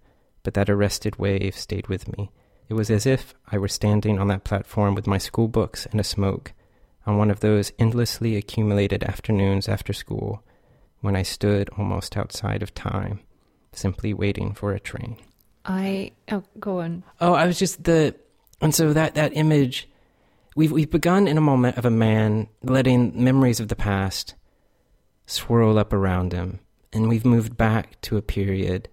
but 0.45 0.55
that 0.55 0.71
arrested 0.71 1.17
wave 1.17 1.57
stayed 1.57 1.89
with 1.89 2.17
me. 2.17 2.31
It 2.69 2.75
was 2.75 2.91
as 2.91 3.07
if 3.07 3.35
I 3.51 3.59
were 3.59 3.67
standing 3.67 4.21
on 4.21 4.29
that 4.29 4.45
platform 4.45 4.95
with 4.95 5.09
my 5.09 5.19
school 5.19 5.49
books 5.49 5.85
and 5.87 5.99
a 5.99 6.05
smoke 6.05 6.53
on 7.07 7.17
one 7.17 7.33
of 7.33 7.41
those 7.41 7.73
endlessly 7.77 8.37
accumulated 8.37 9.03
afternoons 9.03 9.69
after 9.69 9.93
school 9.93 10.45
when 11.03 11.15
I 11.15 11.23
stood 11.23 11.69
almost 11.77 12.17
outside 12.17 12.63
of 12.63 12.75
time, 12.75 13.21
simply 13.73 14.15
waiting 14.15 14.55
for 14.55 14.73
a 14.73 14.81
train. 14.81 15.19
I 15.65 16.13
oh 16.31 16.43
go 16.59 16.81
on. 16.81 17.05
Oh, 17.21 17.35
I 17.35 17.47
was 17.47 17.59
just 17.59 17.85
the 17.85 18.15
and 18.61 18.75
so 18.75 18.93
that 18.93 19.15
that 19.17 19.37
image 19.37 19.89
we've 20.57 20.73
we've 20.73 20.91
begun 20.91 21.29
in 21.29 21.37
a 21.37 21.43
moment 21.43 21.77
of 21.77 21.85
a 21.85 21.91
man 21.91 22.49
letting 22.63 23.23
memories 23.23 23.61
of 23.61 23.69
the 23.69 23.77
past 23.77 24.35
swirl 25.27 25.79
up 25.79 25.93
around 25.93 26.33
him, 26.33 26.61
and 26.93 27.09
we've 27.09 27.25
moved 27.25 27.57
back 27.57 28.01
to 28.03 28.17
a 28.17 28.23
period 28.23 28.89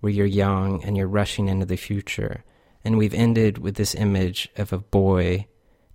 where 0.00 0.12
you're 0.12 0.26
young 0.26 0.82
and 0.84 0.96
you're 0.96 1.06
rushing 1.06 1.48
into 1.48 1.66
the 1.66 1.76
future, 1.76 2.44
and 2.84 2.98
we've 2.98 3.14
ended 3.14 3.58
with 3.58 3.76
this 3.76 3.94
image 3.94 4.48
of 4.56 4.72
a 4.72 4.78
boy, 4.78 5.46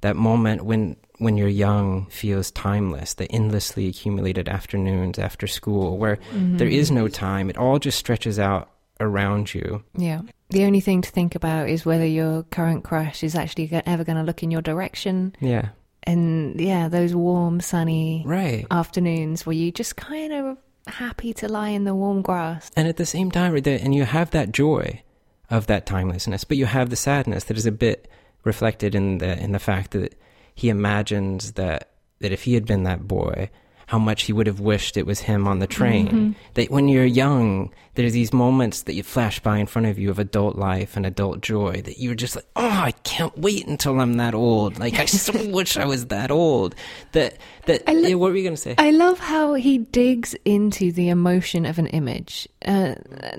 that 0.08 0.16
moment 0.16 0.64
when 0.66 0.96
when 1.20 1.36
you're 1.38 1.48
young 1.68 2.06
feels 2.08 2.52
timeless, 2.52 3.16
the 3.16 3.30
endlessly 3.32 3.88
accumulated 3.88 4.48
afternoons 4.48 5.18
after 5.20 5.48
school 5.48 5.98
where 5.98 6.18
Mm-hmm. 6.32 6.58
there 6.58 6.68
is 6.68 6.92
no 6.92 7.08
time, 7.08 7.50
it 7.50 7.58
all 7.58 7.80
just 7.80 7.98
stretches 7.98 8.38
out 8.40 8.70
around 9.00 9.54
you. 9.54 9.84
Yeah. 9.98 10.22
The 10.50 10.64
only 10.66 10.80
thing 10.80 11.02
to 11.02 11.10
think 11.12 11.36
about 11.36 11.70
is 11.70 11.86
whether 11.86 12.06
your 12.06 12.44
current 12.44 12.84
crush 12.84 13.24
is 13.24 13.36
actually 13.36 13.70
ever 13.86 14.04
going 14.04 14.18
to 14.18 14.24
look 14.24 14.44
in 14.44 14.52
your 14.52 14.62
direction. 14.62 15.36
Yeah. 15.42 15.70
And 16.04 16.60
yeah, 16.62 16.88
those 16.88 17.14
warm, 17.16 17.60
sunny 17.62 18.24
Right. 18.26 18.66
afternoons 18.72 19.46
where 19.46 19.56
you 19.56 19.72
just 19.72 19.96
kind 19.98 20.32
of 20.34 20.58
happy 20.88 21.34
to 21.34 21.48
lie 21.50 21.70
in 21.70 21.84
the 21.84 21.96
warm 21.96 22.22
grass. 22.22 22.72
And 22.78 22.88
at 22.88 22.98
the 22.98 23.06
same 23.06 23.30
time, 23.32 23.56
and 23.56 23.94
you 23.96 24.06
have 24.06 24.32
that 24.32 24.52
joy 24.54 25.02
of 25.50 25.66
that 25.68 25.86
timelessness, 25.86 26.44
but 26.44 26.58
you 26.58 26.66
have 26.68 26.90
the 26.90 26.96
sadness 26.96 27.44
that 27.46 27.58
is 27.58 27.66
a 27.66 27.72
bit 27.72 28.08
reflected 28.48 28.96
in 28.96 29.20
the 29.20 29.38
in 29.38 29.52
the 29.52 29.60
fact 29.60 29.92
that 29.92 30.20
he 30.56 30.70
imagines 30.70 31.52
that 31.54 31.92
that 32.20 32.32
if 32.32 32.44
he 32.44 32.56
had 32.56 32.66
been 32.66 32.84
that 32.84 33.08
boy, 33.08 33.52
how 33.88 33.98
much 33.98 34.24
he 34.24 34.34
would 34.34 34.48
have 34.48 34.60
wished 34.60 34.98
it 34.98 35.06
was 35.06 35.22
him 35.22 35.48
on 35.48 35.60
the 35.60 35.68
train. 35.68 36.36
That 36.56 36.70
when 36.70 36.90
you're 36.90 37.06
young, 37.06 37.74
there's 37.96 38.12
these 38.12 38.34
moments 38.34 38.82
that 38.84 38.96
you 38.96 39.04
flash 39.04 39.40
by 39.40 39.60
in 39.60 39.66
front 39.66 39.88
of 39.88 39.98
you 39.98 40.10
of 40.10 40.20
adult 40.20 40.58
life 40.58 40.98
and 40.98 41.06
adult 41.06 41.42
joy 41.42 41.82
that 41.84 41.98
you're 41.98 42.14
just 42.14 42.36
like, 42.36 42.46
oh, 42.58 42.68
I 42.68 42.92
can't 43.04 43.38
wait 43.38 43.66
until 43.66 44.00
I'm 44.02 44.16
that 44.16 44.34
old. 44.34 44.78
Like 44.78 44.96
I 44.96 45.06
so 45.06 45.32
wish 45.52 45.78
I 45.78 45.86
was 45.86 46.08
that 46.08 46.32
old. 46.32 46.76
That 47.14 47.38
that 47.66 47.88
lo- 47.88 47.94
yeah, 47.94 48.16
what 48.16 48.32
were 48.32 48.38
you 48.38 48.44
gonna 48.44 48.58
say? 48.58 48.76
I 48.78 48.92
love 48.92 49.20
how 49.20 49.54
he 49.54 49.78
digs 49.78 50.36
into 50.44 50.92
the 50.92 51.08
emotion 51.08 51.66
of 51.66 51.80
an 51.80 51.88
image. 51.88 52.48
Uh, 52.66 52.96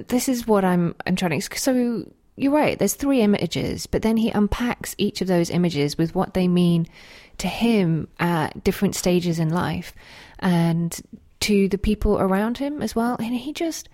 this 0.09 0.31
is 0.31 0.47
what 0.47 0.65
I'm 0.65 0.95
I'm 1.07 1.15
trying 1.15 1.39
to. 1.39 1.59
So 1.59 2.07
you're 2.39 2.53
right. 2.53 2.79
There's 2.79 2.95
three 2.95 3.21
images, 3.21 3.87
but 3.87 4.03
then 4.03 4.17
he 4.17 4.31
unpacks 4.31 4.95
each 4.99 5.21
of 5.21 5.29
those 5.29 5.51
images 5.51 5.99
with 5.99 6.15
what 6.15 6.35
they 6.35 6.49
mean 6.49 6.87
to 7.39 7.49
him 7.49 8.09
at 8.19 8.63
different 8.65 8.95
stages 8.95 9.39
in 9.39 9.51
life, 9.51 9.93
and 10.39 10.99
to 11.41 11.69
the 11.69 11.79
people 11.79 12.19
around 12.19 12.59
him 12.59 12.83
as 12.83 12.97
well. 12.97 13.17
And 13.19 13.35
he 13.35 13.53
just 13.53 13.89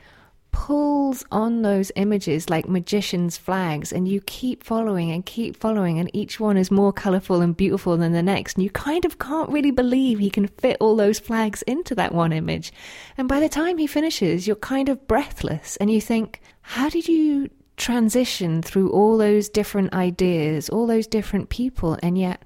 pulls 0.55 1.25
on 1.33 1.63
those 1.63 1.91
images 1.97 2.49
like 2.49 2.69
magician's 2.69 3.37
flags 3.37 3.93
and 3.93 4.07
you 4.07 4.21
keep 4.21 4.63
following 4.63 5.11
and 5.11 5.27
keep 5.27 5.57
following 5.57 5.99
and 5.99 6.09
each 6.15 6.39
one 6.39 6.57
is 6.57 6.71
more 6.71 6.93
colorful 6.93 7.41
and 7.41 7.57
beautiful 7.57 7.97
than 7.97 8.13
the 8.13 8.23
next 8.23 8.55
and 8.55 8.63
you 8.63 8.71
kind 8.71 9.05
of 9.05 9.19
can't 9.19 9.51
really 9.51 9.73
believe 9.73 10.21
he 10.21 10.31
can 10.31 10.47
fit 10.47 10.77
all 10.79 10.95
those 10.95 11.19
flags 11.19 11.63
into 11.63 11.93
that 11.93 12.15
one 12.15 12.33
image 12.33 12.73
and 13.19 13.27
by 13.27 13.41
the 13.41 13.49
time 13.49 13.79
he 13.79 13.87
finishes 13.89 14.47
you're 14.47 14.55
kind 14.55 14.89
of 14.89 15.09
breathless 15.09 15.77
and 15.79 15.91
you 15.91 16.01
think 16.01 16.41
how 16.63 16.89
did 16.89 17.09
you 17.09 17.51
transition 17.77 18.63
through 18.63 18.91
all 18.91 19.19
those 19.19 19.49
different 19.49 19.93
ideas 19.93 20.69
all 20.69 20.87
those 20.87 21.07
different 21.07 21.49
people 21.49 21.99
and 22.03 22.17
yet 22.17 22.43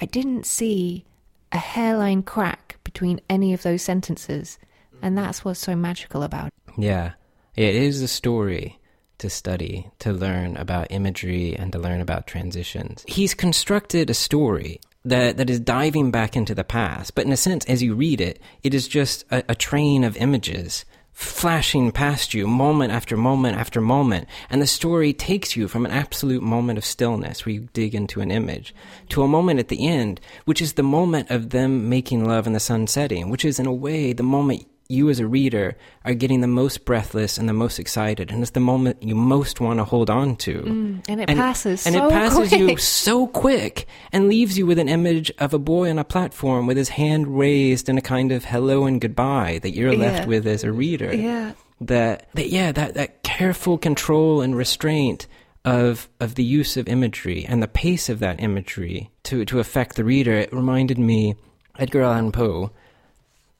i 0.00 0.06
didn't 0.06 0.44
see 0.44 1.04
a 1.52 1.58
hairline 1.58 2.22
crack 2.22 2.78
between 2.84 3.20
any 3.30 3.52
of 3.52 3.62
those 3.62 3.82
sentences 3.82 4.58
and 5.02 5.16
that's 5.16 5.44
what's 5.44 5.60
so 5.60 5.76
magical 5.76 6.22
about 6.22 6.46
it 6.46 6.52
Yeah. 6.78 7.12
It 7.54 7.74
is 7.74 8.00
a 8.00 8.08
story 8.08 8.78
to 9.18 9.28
study, 9.28 9.90
to 9.98 10.12
learn 10.12 10.56
about 10.56 10.86
imagery 10.90 11.54
and 11.54 11.70
to 11.72 11.78
learn 11.78 12.00
about 12.00 12.26
transitions. 12.26 13.04
He's 13.06 13.34
constructed 13.34 14.08
a 14.08 14.14
story 14.14 14.80
that, 15.04 15.36
that 15.36 15.50
is 15.50 15.60
diving 15.60 16.10
back 16.10 16.34
into 16.34 16.54
the 16.54 16.64
past, 16.64 17.14
but 17.14 17.26
in 17.26 17.32
a 17.32 17.36
sense, 17.36 17.64
as 17.66 17.82
you 17.82 17.94
read 17.94 18.20
it, 18.20 18.40
it 18.62 18.72
is 18.72 18.88
just 18.88 19.24
a, 19.30 19.44
a 19.50 19.54
train 19.54 20.02
of 20.02 20.16
images 20.16 20.84
flashing 21.12 21.92
past 21.92 22.34
you 22.34 22.46
moment 22.46 22.92
after 22.92 23.16
moment 23.16 23.56
after 23.56 23.80
moment. 23.80 24.26
And 24.50 24.60
the 24.60 24.66
story 24.66 25.12
takes 25.12 25.56
you 25.56 25.68
from 25.68 25.84
an 25.84 25.92
absolute 25.92 26.42
moment 26.42 26.78
of 26.78 26.84
stillness 26.84 27.44
where 27.44 27.54
you 27.54 27.68
dig 27.72 27.94
into 27.94 28.20
an 28.20 28.30
image 28.30 28.74
to 29.10 29.22
a 29.22 29.28
moment 29.28 29.60
at 29.60 29.68
the 29.68 29.86
end, 29.86 30.20
which 30.44 30.62
is 30.62 30.74
the 30.74 30.82
moment 30.82 31.30
of 31.30 31.50
them 31.50 31.88
making 31.88 32.24
love 32.24 32.46
and 32.46 32.56
the 32.56 32.60
sun 32.60 32.86
setting, 32.86 33.30
which 33.30 33.44
is 33.44 33.58
in 33.58 33.66
a 33.66 33.72
way 33.72 34.12
the 34.12 34.22
moment 34.22 34.66
you 34.92 35.08
as 35.10 35.18
a 35.18 35.26
reader 35.26 35.76
are 36.04 36.14
getting 36.14 36.40
the 36.42 36.46
most 36.62 36.84
breathless 36.84 37.38
and 37.38 37.48
the 37.48 37.52
most 37.64 37.78
excited, 37.78 38.30
and 38.30 38.42
it's 38.42 38.52
the 38.52 38.60
moment 38.60 39.02
you 39.02 39.14
most 39.14 39.60
want 39.60 39.78
to 39.78 39.84
hold 39.84 40.10
on 40.10 40.36
to. 40.36 40.54
Mm, 40.62 41.04
and 41.08 41.20
it 41.22 41.28
passes 41.28 41.80
so 41.82 41.88
and 41.88 41.96
so 41.96 42.06
it 42.06 42.10
passes 42.10 42.52
you 42.52 42.76
so 42.76 43.26
quick 43.26 43.86
and 44.12 44.28
leaves 44.28 44.56
you 44.58 44.66
with 44.66 44.78
an 44.78 44.88
image 44.88 45.32
of 45.38 45.54
a 45.54 45.58
boy 45.58 45.90
on 45.90 45.98
a 45.98 46.04
platform 46.04 46.66
with 46.66 46.76
his 46.76 46.90
hand 46.90 47.38
raised 47.38 47.88
in 47.88 47.96
a 47.98 48.02
kind 48.02 48.30
of 48.32 48.44
hello 48.44 48.84
and 48.84 49.00
goodbye 49.00 49.58
that 49.62 49.70
you're 49.70 49.96
left 49.96 50.20
Yeah. 50.24 50.26
with 50.26 50.46
as 50.46 50.62
a 50.64 50.72
reader. 50.72 51.14
yeah 51.14 51.52
That, 51.80 52.28
that 52.34 52.48
yeah, 52.50 52.70
that, 52.72 52.94
that 52.94 53.22
careful 53.22 53.78
control 53.78 54.40
and 54.40 54.54
restraint 54.56 55.26
of 55.64 56.08
of 56.20 56.34
the 56.34 56.42
use 56.44 56.76
of 56.76 56.88
imagery 56.88 57.44
and 57.48 57.62
the 57.62 57.68
pace 57.68 58.08
of 58.08 58.18
that 58.18 58.40
imagery 58.42 59.10
to 59.24 59.44
to 59.44 59.60
affect 59.60 59.96
the 59.96 60.04
reader. 60.04 60.32
It 60.32 60.52
reminded 60.52 60.98
me 60.98 61.36
Edgar 61.78 62.02
Allan 62.02 62.32
Poe 62.32 62.70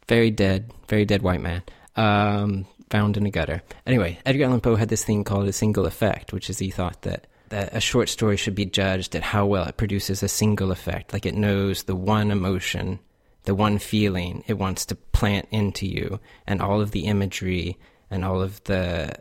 very 0.08 0.30
dead, 0.30 0.72
very 0.88 1.04
dead 1.04 1.22
white 1.22 1.40
man, 1.40 1.62
um, 1.96 2.66
found 2.90 3.16
in 3.16 3.26
a 3.26 3.30
gutter. 3.30 3.62
Anyway, 3.86 4.18
Edgar 4.26 4.44
Allan 4.44 4.60
Poe 4.60 4.76
had 4.76 4.88
this 4.88 5.04
thing 5.04 5.24
called 5.24 5.48
a 5.48 5.52
single 5.52 5.86
effect, 5.86 6.32
which 6.32 6.50
is 6.50 6.58
he 6.58 6.70
thought 6.70 7.02
that, 7.02 7.26
that 7.48 7.74
a 7.74 7.80
short 7.80 8.08
story 8.08 8.36
should 8.36 8.54
be 8.54 8.66
judged 8.66 9.14
at 9.14 9.22
how 9.22 9.46
well 9.46 9.64
it 9.64 9.76
produces 9.76 10.22
a 10.22 10.28
single 10.28 10.70
effect, 10.70 11.12
like 11.12 11.26
it 11.26 11.34
knows 11.34 11.84
the 11.84 11.96
one 11.96 12.30
emotion, 12.30 12.98
the 13.44 13.54
one 13.54 13.78
feeling 13.78 14.44
it 14.46 14.58
wants 14.58 14.86
to 14.86 14.94
plant 14.94 15.48
into 15.50 15.86
you, 15.86 16.20
and 16.46 16.60
all 16.60 16.80
of 16.80 16.90
the 16.92 17.06
imagery 17.06 17.78
and 18.10 18.24
all 18.24 18.42
of 18.42 18.62
the 18.64 19.14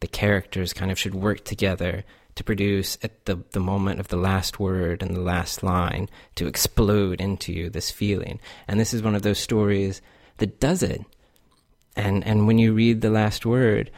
the 0.00 0.08
characters 0.08 0.72
kind 0.72 0.90
of 0.90 0.98
should 0.98 1.14
work 1.14 1.44
together 1.44 2.02
to 2.34 2.44
produce 2.44 2.98
at 3.02 3.24
the, 3.26 3.42
the 3.52 3.60
moment 3.60 4.00
of 4.00 4.08
the 4.08 4.16
last 4.16 4.58
word 4.58 5.02
and 5.02 5.14
the 5.14 5.20
last 5.20 5.62
line 5.62 6.08
to 6.34 6.46
explode 6.46 7.20
into 7.20 7.52
you 7.52 7.68
this 7.68 7.90
feeling. 7.90 8.40
And 8.66 8.80
this 8.80 8.94
is 8.94 9.02
one 9.02 9.14
of 9.14 9.22
those 9.22 9.38
stories 9.38 10.00
that 10.38 10.60
does 10.60 10.82
it. 10.82 11.04
And 11.94 12.24
and 12.26 12.46
when 12.46 12.58
you 12.58 12.72
read 12.72 13.00
the 13.00 13.10
last 13.10 13.44
word, 13.44 13.90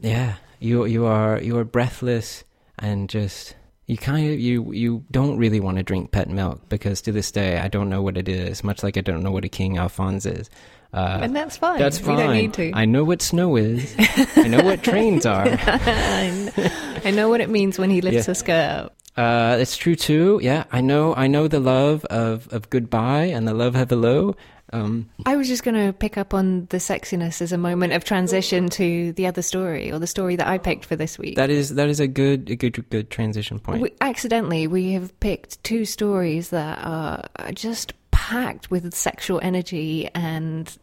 yeah, 0.00 0.36
you 0.60 0.84
you 0.84 1.06
are 1.06 1.40
you 1.40 1.58
are 1.58 1.64
breathless 1.64 2.44
and 2.78 3.08
just 3.08 3.56
you 3.86 3.96
kind 3.96 4.30
of 4.30 4.38
you 4.38 4.72
you 4.72 5.04
don't 5.10 5.36
really 5.36 5.58
want 5.58 5.78
to 5.78 5.82
drink 5.82 6.12
pet 6.12 6.28
milk 6.28 6.68
because 6.68 7.00
to 7.02 7.12
this 7.12 7.32
day 7.32 7.58
I 7.58 7.68
don't 7.68 7.88
know 7.88 8.02
what 8.02 8.16
it 8.16 8.28
is, 8.28 8.62
much 8.62 8.82
like 8.82 8.96
I 8.96 9.00
don't 9.00 9.22
know 9.22 9.32
what 9.32 9.44
a 9.44 9.48
King 9.48 9.78
Alphonse 9.78 10.26
is. 10.26 10.48
Uh, 10.92 11.18
and 11.22 11.36
that's 11.36 11.56
fine. 11.58 11.78
that's 11.78 11.98
fine. 11.98 12.16
don't 12.18 12.32
need 12.34 12.52
to. 12.54 12.72
I 12.74 12.84
know 12.86 13.04
what 13.04 13.20
snow 13.20 13.56
is. 13.56 13.94
I 14.36 14.48
know 14.48 14.62
what 14.62 14.82
trains 14.82 15.26
are. 15.26 15.44
I 15.48 17.12
know 17.14 17.28
what 17.28 17.40
it 17.40 17.50
means 17.50 17.78
when 17.78 17.90
he 17.90 18.00
lifts 18.00 18.26
Yeah. 18.26 18.32
a 18.32 18.34
skirt. 18.34 18.90
Uh, 19.16 19.56
it's 19.60 19.76
true 19.76 19.96
too. 19.96 20.38
Yeah, 20.42 20.64
I 20.70 20.80
know. 20.80 21.14
I 21.14 21.26
know 21.26 21.48
the 21.48 21.60
love 21.60 22.04
of, 22.06 22.48
of 22.52 22.70
goodbye 22.70 23.24
and 23.24 23.46
the 23.48 23.54
love 23.54 23.74
of 23.74 23.90
hello. 23.90 24.36
Um, 24.72 25.08
I 25.24 25.34
was 25.36 25.48
just 25.48 25.64
going 25.64 25.74
to 25.86 25.92
pick 25.94 26.18
up 26.18 26.34
on 26.34 26.66
the 26.66 26.76
sexiness 26.76 27.40
as 27.40 27.52
a 27.52 27.58
moment 27.58 27.94
of 27.94 28.04
transition 28.04 28.68
to 28.70 29.12
the 29.14 29.26
other 29.26 29.40
story 29.40 29.90
or 29.90 29.98
the 29.98 30.06
story 30.06 30.36
that 30.36 30.46
I 30.46 30.58
picked 30.58 30.84
for 30.84 30.94
this 30.94 31.18
week. 31.18 31.36
that 31.36 31.48
is 31.48 31.74
that 31.76 31.88
is 31.88 32.00
a 32.00 32.06
good 32.06 32.50
a 32.50 32.56
good 32.56 32.88
good 32.90 33.08
transition 33.10 33.58
point. 33.60 33.80
we, 33.80 33.92
accidentally, 34.02 34.66
we 34.66 34.92
have 34.92 35.18
picked 35.20 35.62
two 35.64 35.86
stories 35.86 36.50
that 36.50 36.78
are 36.84 37.24
just 37.54 37.94
packed 38.28 38.70
with 38.70 38.92
sexual 38.94 39.40
energy 39.42 40.06
and 40.14 40.76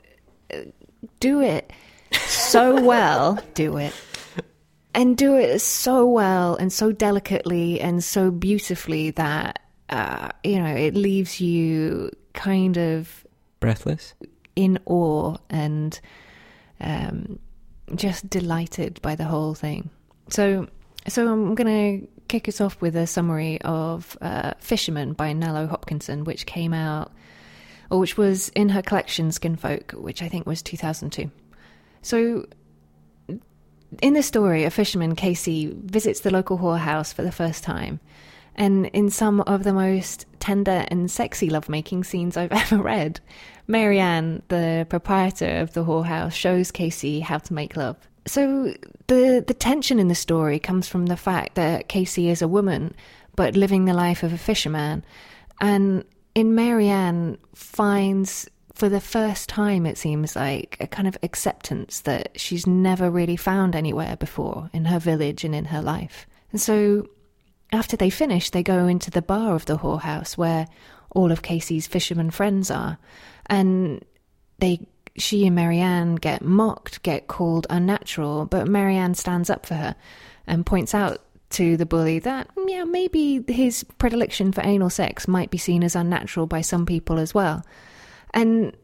uh, 0.51 0.57
do 1.19 1.41
it 1.41 1.71
so 2.27 2.81
well. 2.91 3.39
Do 3.53 3.77
it. 3.77 3.93
And 4.95 5.15
do 5.15 5.35
it 5.35 5.59
so 5.59 6.07
well 6.07 6.55
and 6.55 6.73
so 6.73 6.91
delicately 6.91 7.79
and 7.79 8.03
so 8.03 8.31
beautifully 8.31 9.11
that, 9.11 9.59
uh, 9.89 10.29
you 10.43 10.57
know, 10.57 10.73
it 10.73 10.95
leaves 10.95 11.39
you 11.39 12.09
kind 12.33 12.77
of 12.77 13.27
Breathless. 13.59 14.15
in 14.55 14.79
awe 14.87 15.35
and 15.51 15.99
um, 16.79 17.37
just 17.93 18.27
delighted 18.27 18.99
by 19.03 19.13
the 19.15 19.25
whole 19.25 19.53
thing. 19.53 19.91
So, 20.29 20.67
so 21.07 21.31
I'm 21.31 21.53
going 21.53 22.01
to 22.01 22.07
kick 22.27 22.49
us 22.49 22.59
off 22.59 22.81
with 22.81 22.95
a 22.95 23.05
summary 23.05 23.61
of 23.61 24.17
uh, 24.21 24.53
Fisherman 24.59 25.13
by 25.13 25.31
Nalo 25.33 25.69
Hopkinson, 25.69 26.23
which 26.23 26.47
came 26.47 26.73
out, 26.73 27.11
or 27.89 27.99
which 27.99 28.17
was 28.17 28.49
in 28.49 28.69
her 28.69 28.81
collection 28.81 29.29
Skinfolk, 29.29 29.93
which 29.93 30.21
I 30.21 30.29
think 30.29 30.45
was 30.45 30.61
2002. 30.61 31.29
So, 32.01 32.45
in 34.01 34.13
the 34.13 34.23
story, 34.23 34.63
a 34.63 34.69
fisherman, 34.69 35.15
Casey, 35.15 35.73
visits 35.75 36.21
the 36.21 36.31
local 36.31 36.57
whorehouse 36.57 37.13
for 37.13 37.21
the 37.23 37.31
first 37.31 37.63
time. 37.63 37.99
And 38.55 38.85
in 38.87 39.09
some 39.09 39.41
of 39.41 39.63
the 39.63 39.73
most 39.73 40.25
tender 40.39 40.85
and 40.89 41.11
sexy 41.11 41.49
lovemaking 41.49 42.03
scenes 42.03 42.37
I've 42.37 42.51
ever 42.73 42.77
read, 42.77 43.19
Marianne, 43.67 44.41
the 44.47 44.85
proprietor 44.89 45.57
of 45.57 45.73
the 45.73 45.83
whorehouse, 45.83 46.33
shows 46.33 46.71
Casey 46.71 47.19
how 47.19 47.39
to 47.39 47.53
make 47.53 47.75
love. 47.75 47.97
So 48.27 48.73
the 49.07 49.43
the 49.45 49.53
tension 49.53 49.99
in 49.99 50.07
the 50.07 50.15
story 50.15 50.57
comes 50.57 50.87
from 50.87 51.05
the 51.05 51.17
fact 51.17 51.55
that 51.55 51.89
Casey 51.89 52.29
is 52.29 52.41
a 52.41 52.47
woman, 52.47 52.95
but 53.35 53.55
living 53.55 53.85
the 53.85 53.93
life 53.93 54.23
of 54.23 54.33
a 54.33 54.37
fisherman, 54.37 55.05
and 55.61 56.03
in 56.35 56.53
Marianne 56.53 57.37
finds 57.55 58.49
for 58.73 58.89
the 58.89 58.99
first 58.99 59.47
time 59.47 59.85
it 59.85 59.97
seems 59.97 60.35
like 60.35 60.75
a 60.81 60.87
kind 60.87 61.07
of 61.07 61.17
acceptance 61.23 62.01
that 62.01 62.39
she's 62.39 62.67
never 62.67 63.09
really 63.09 63.37
found 63.37 63.73
anywhere 63.73 64.17
before 64.17 64.69
in 64.73 64.85
her 64.85 64.99
village 64.99 65.45
and 65.45 65.55
in 65.55 65.65
her 65.65 65.81
life. 65.81 66.27
And 66.51 66.59
so 66.59 67.07
after 67.71 67.95
they 67.95 68.09
finish, 68.09 68.49
they 68.49 68.63
go 68.63 68.87
into 68.87 69.09
the 69.09 69.21
bar 69.21 69.55
of 69.55 69.65
the 69.65 69.77
whorehouse 69.77 70.37
where 70.37 70.67
all 71.11 71.31
of 71.31 71.41
Casey's 71.41 71.87
fisherman 71.87 72.29
friends 72.29 72.69
are, 72.69 72.97
and 73.45 74.03
they 74.59 74.85
she 75.17 75.45
and 75.45 75.55
Marianne 75.55 76.15
get 76.15 76.41
mocked, 76.41 77.01
get 77.01 77.27
called 77.27 77.65
unnatural, 77.69 78.45
but 78.45 78.67
Marianne 78.67 79.15
stands 79.15 79.49
up 79.49 79.65
for 79.65 79.75
her 79.75 79.95
and 80.45 80.65
points 80.65 80.93
out 80.93 81.24
to 81.51 81.77
the 81.77 81.85
bully 81.85 82.19
that, 82.19 82.53
mm, 82.55 82.69
yeah, 82.69 82.83
maybe 82.83 83.43
his 83.47 83.83
predilection 83.97 84.51
for 84.51 84.61
anal 84.61 84.89
sex 84.89 85.27
might 85.27 85.51
be 85.51 85.57
seen 85.57 85.83
as 85.83 85.95
unnatural 85.95 86.47
by 86.47 86.61
some 86.61 86.85
people 86.85 87.19
as 87.19 87.33
well. 87.33 87.65
And 88.33 88.75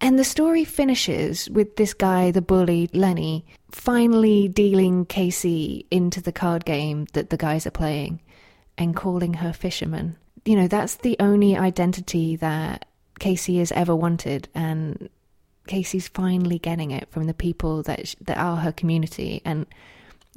and 0.00 0.18
the 0.18 0.24
story 0.24 0.64
finishes 0.64 1.50
with 1.50 1.76
this 1.76 1.92
guy, 1.92 2.30
the 2.30 2.42
bully, 2.42 2.88
Lenny, 2.92 3.44
finally 3.72 4.46
dealing 4.48 5.04
Casey 5.04 5.86
into 5.90 6.20
the 6.20 6.32
card 6.32 6.64
game 6.64 7.06
that 7.14 7.30
the 7.30 7.36
guys 7.36 7.66
are 7.66 7.72
playing 7.72 8.20
and 8.76 8.94
calling 8.94 9.34
her 9.34 9.52
fisherman. 9.52 10.16
You 10.44 10.54
know, 10.54 10.68
that's 10.68 10.96
the 10.96 11.16
only 11.18 11.56
identity 11.56 12.36
that 12.36 12.84
Casey 13.18 13.58
has 13.58 13.72
ever 13.72 13.94
wanted. 13.94 14.48
And 14.54 15.08
Casey's 15.66 16.06
finally 16.06 16.60
getting 16.60 16.92
it 16.92 17.10
from 17.10 17.26
the 17.26 17.34
people 17.34 17.82
that 17.82 18.14
that 18.20 18.38
are 18.38 18.56
her 18.58 18.72
community. 18.72 19.42
And 19.44 19.66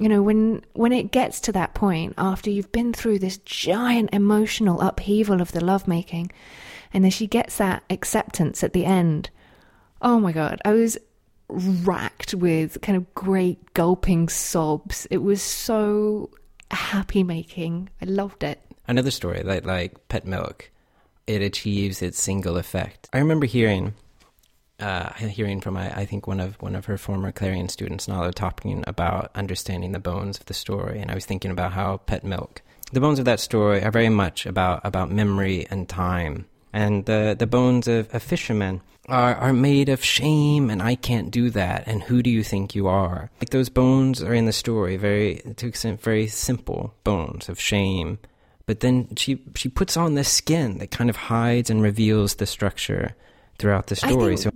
you 0.02 0.08
know, 0.08 0.20
when 0.20 0.64
when 0.72 0.92
it 0.92 1.12
gets 1.12 1.40
to 1.42 1.52
that 1.52 1.74
point, 1.74 2.14
after 2.18 2.50
you've 2.50 2.72
been 2.72 2.92
through 2.92 3.20
this 3.20 3.38
giant 3.38 4.10
emotional 4.12 4.80
upheaval 4.80 5.40
of 5.40 5.52
the 5.52 5.64
lovemaking, 5.64 6.32
and 6.92 7.04
then 7.04 7.12
she 7.12 7.28
gets 7.28 7.58
that 7.58 7.84
acceptance 7.88 8.64
at 8.64 8.72
the 8.72 8.84
end. 8.84 9.30
Oh 10.00 10.18
my 10.18 10.32
god, 10.32 10.60
I 10.64 10.72
was 10.72 10.98
racked 11.48 12.34
with 12.34 12.80
kind 12.82 12.96
of 12.96 13.14
great 13.14 13.74
gulping 13.74 14.28
sobs. 14.28 15.06
It 15.08 15.18
was 15.18 15.40
so 15.40 16.30
happy 16.72 17.22
making. 17.22 17.88
I 18.00 18.06
loved 18.06 18.42
it. 18.42 18.60
Another 18.88 19.12
story 19.12 19.44
like 19.44 19.64
like 19.64 20.08
Pet 20.08 20.26
Milk, 20.26 20.68
it 21.28 21.42
achieves 21.42 22.02
its 22.02 22.20
single 22.20 22.56
effect. 22.56 23.08
I 23.12 23.18
remember 23.18 23.46
hearing 23.46 23.94
uh, 24.82 25.12
hearing 25.14 25.60
from 25.60 25.76
I, 25.76 26.00
I, 26.00 26.04
think 26.04 26.26
one 26.26 26.40
of 26.40 26.60
one 26.60 26.74
of 26.74 26.86
her 26.86 26.98
former 26.98 27.30
Clarion 27.30 27.68
students, 27.68 28.06
Nalo, 28.06 28.34
talking 28.34 28.82
about 28.86 29.30
understanding 29.34 29.92
the 29.92 30.00
bones 30.00 30.38
of 30.38 30.46
the 30.46 30.54
story, 30.54 30.98
and 30.98 31.10
I 31.10 31.14
was 31.14 31.24
thinking 31.24 31.52
about 31.52 31.72
how 31.72 31.98
Pet 31.98 32.24
Milk, 32.24 32.62
the 32.92 33.00
bones 33.00 33.20
of 33.20 33.24
that 33.26 33.38
story 33.38 33.82
are 33.82 33.92
very 33.92 34.08
much 34.08 34.44
about 34.44 34.80
about 34.84 35.12
memory 35.12 35.66
and 35.70 35.88
time, 35.88 36.46
and 36.72 37.06
the 37.06 37.36
the 37.38 37.46
bones 37.46 37.86
of 37.86 38.12
a 38.12 38.18
fisherman 38.18 38.80
are 39.08 39.36
are 39.36 39.52
made 39.52 39.88
of 39.88 40.04
shame, 40.04 40.68
and 40.68 40.82
I 40.82 40.96
can't 40.96 41.30
do 41.30 41.48
that, 41.50 41.84
and 41.86 42.02
who 42.02 42.20
do 42.20 42.30
you 42.30 42.42
think 42.42 42.74
you 42.74 42.88
are? 42.88 43.30
Like 43.40 43.50
those 43.50 43.68
bones 43.68 44.20
are 44.20 44.34
in 44.34 44.46
the 44.46 44.52
story, 44.52 44.96
very 44.96 45.42
to 45.56 45.66
extent 45.68 46.02
very 46.02 46.26
simple 46.26 46.94
bones 47.04 47.48
of 47.48 47.60
shame. 47.60 48.18
But 48.66 48.80
then 48.80 49.14
she 49.16 49.44
she 49.54 49.68
puts 49.68 49.96
on 49.96 50.14
this 50.14 50.28
skin 50.28 50.78
that 50.78 50.90
kind 50.90 51.08
of 51.08 51.16
hides 51.16 51.70
and 51.70 51.82
reveals 51.82 52.36
the 52.36 52.46
structure 52.46 53.14
throughout 53.58 53.86
the 53.86 53.96
story. 53.96 54.36
so 54.36 54.50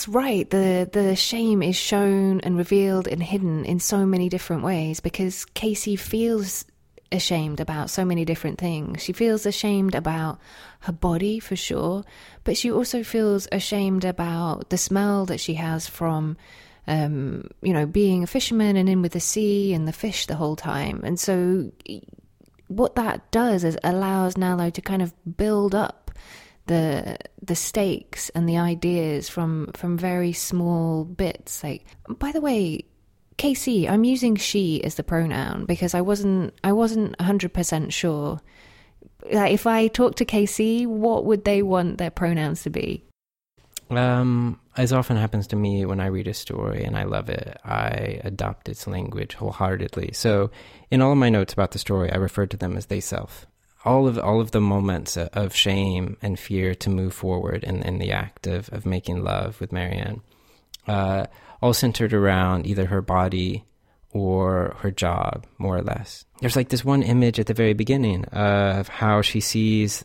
that's 0.00 0.08
right. 0.08 0.48
The 0.48 0.88
the 0.90 1.14
shame 1.14 1.62
is 1.62 1.76
shown 1.76 2.40
and 2.40 2.56
revealed 2.56 3.06
and 3.06 3.22
hidden 3.22 3.66
in 3.66 3.80
so 3.80 4.06
many 4.06 4.30
different 4.30 4.62
ways 4.62 4.98
because 4.98 5.44
Casey 5.44 5.94
feels 5.94 6.64
ashamed 7.12 7.60
about 7.60 7.90
so 7.90 8.06
many 8.06 8.24
different 8.24 8.58
things. 8.58 9.02
She 9.02 9.12
feels 9.12 9.44
ashamed 9.44 9.94
about 9.94 10.38
her 10.80 10.92
body 10.92 11.38
for 11.38 11.54
sure, 11.54 12.02
but 12.44 12.56
she 12.56 12.72
also 12.72 13.02
feels 13.02 13.46
ashamed 13.52 14.06
about 14.06 14.70
the 14.70 14.78
smell 14.78 15.26
that 15.26 15.38
she 15.38 15.52
has 15.54 15.86
from 15.86 16.38
um, 16.86 17.50
you 17.60 17.74
know, 17.74 17.84
being 17.84 18.22
a 18.22 18.26
fisherman 18.26 18.76
and 18.78 18.88
in 18.88 19.02
with 19.02 19.12
the 19.12 19.20
sea 19.20 19.74
and 19.74 19.86
the 19.86 19.92
fish 19.92 20.24
the 20.24 20.36
whole 20.36 20.56
time. 20.56 21.02
And 21.04 21.20
so 21.20 21.70
what 22.68 22.94
that 22.94 23.30
does 23.32 23.64
is 23.64 23.76
allows 23.84 24.36
Nalo 24.36 24.72
to 24.72 24.80
kind 24.80 25.02
of 25.02 25.12
build 25.36 25.74
up 25.74 25.99
the 26.66 27.18
the 27.42 27.56
stakes 27.56 28.28
and 28.30 28.48
the 28.48 28.58
ideas 28.58 29.28
from 29.28 29.70
from 29.74 29.96
very 29.96 30.32
small 30.32 31.04
bits. 31.04 31.62
Like, 31.62 31.84
by 32.08 32.32
the 32.32 32.40
way, 32.40 32.84
Casey, 33.36 33.88
I'm 33.88 34.04
using 34.04 34.36
she 34.36 34.82
as 34.84 34.96
the 34.96 35.02
pronoun 35.02 35.64
because 35.64 35.94
I 35.94 36.00
wasn't 36.00 36.54
I 36.62 36.72
wasn't 36.72 37.20
hundred 37.20 37.52
percent 37.52 37.92
sure. 37.92 38.40
Like, 39.32 39.52
if 39.52 39.66
I 39.66 39.88
talk 39.88 40.16
to 40.16 40.24
Casey, 40.24 40.86
what 40.86 41.24
would 41.26 41.44
they 41.44 41.62
want 41.62 41.98
their 41.98 42.10
pronouns 42.10 42.62
to 42.62 42.70
be? 42.70 43.04
Um, 43.90 44.60
as 44.76 44.92
often 44.92 45.16
happens 45.16 45.48
to 45.48 45.56
me 45.56 45.84
when 45.84 46.00
I 46.00 46.06
read 46.06 46.28
a 46.28 46.34
story 46.34 46.84
and 46.84 46.96
I 46.96 47.02
love 47.02 47.28
it, 47.28 47.58
I 47.64 48.20
adopt 48.22 48.68
its 48.68 48.86
language 48.86 49.34
wholeheartedly. 49.34 50.12
So, 50.12 50.50
in 50.90 51.02
all 51.02 51.12
of 51.12 51.18
my 51.18 51.28
notes 51.28 51.52
about 51.52 51.72
the 51.72 51.78
story, 51.78 52.10
I 52.12 52.16
refer 52.16 52.46
to 52.46 52.56
them 52.56 52.76
as 52.76 52.86
they 52.86 53.00
self 53.00 53.46
all 53.84 54.06
of 54.06 54.18
all 54.18 54.40
of 54.40 54.50
the 54.50 54.60
moments 54.60 55.16
of 55.16 55.54
shame 55.54 56.16
and 56.20 56.38
fear 56.38 56.74
to 56.74 56.90
move 56.90 57.14
forward 57.14 57.64
in, 57.64 57.82
in 57.82 57.98
the 57.98 58.12
act 58.12 58.46
of, 58.46 58.68
of 58.72 58.84
making 58.84 59.22
love 59.22 59.60
with 59.60 59.72
Marianne, 59.72 60.20
uh, 60.86 61.26
all 61.62 61.72
centered 61.72 62.12
around 62.12 62.66
either 62.66 62.86
her 62.86 63.00
body 63.00 63.64
or 64.12 64.74
her 64.80 64.90
job, 64.90 65.46
more 65.58 65.76
or 65.76 65.82
less. 65.82 66.24
There's 66.40 66.56
like 66.56 66.68
this 66.68 66.84
one 66.84 67.02
image 67.02 67.38
at 67.38 67.46
the 67.46 67.54
very 67.54 67.74
beginning 67.74 68.24
of 68.26 68.88
how 68.88 69.22
she 69.22 69.40
sees, 69.40 70.04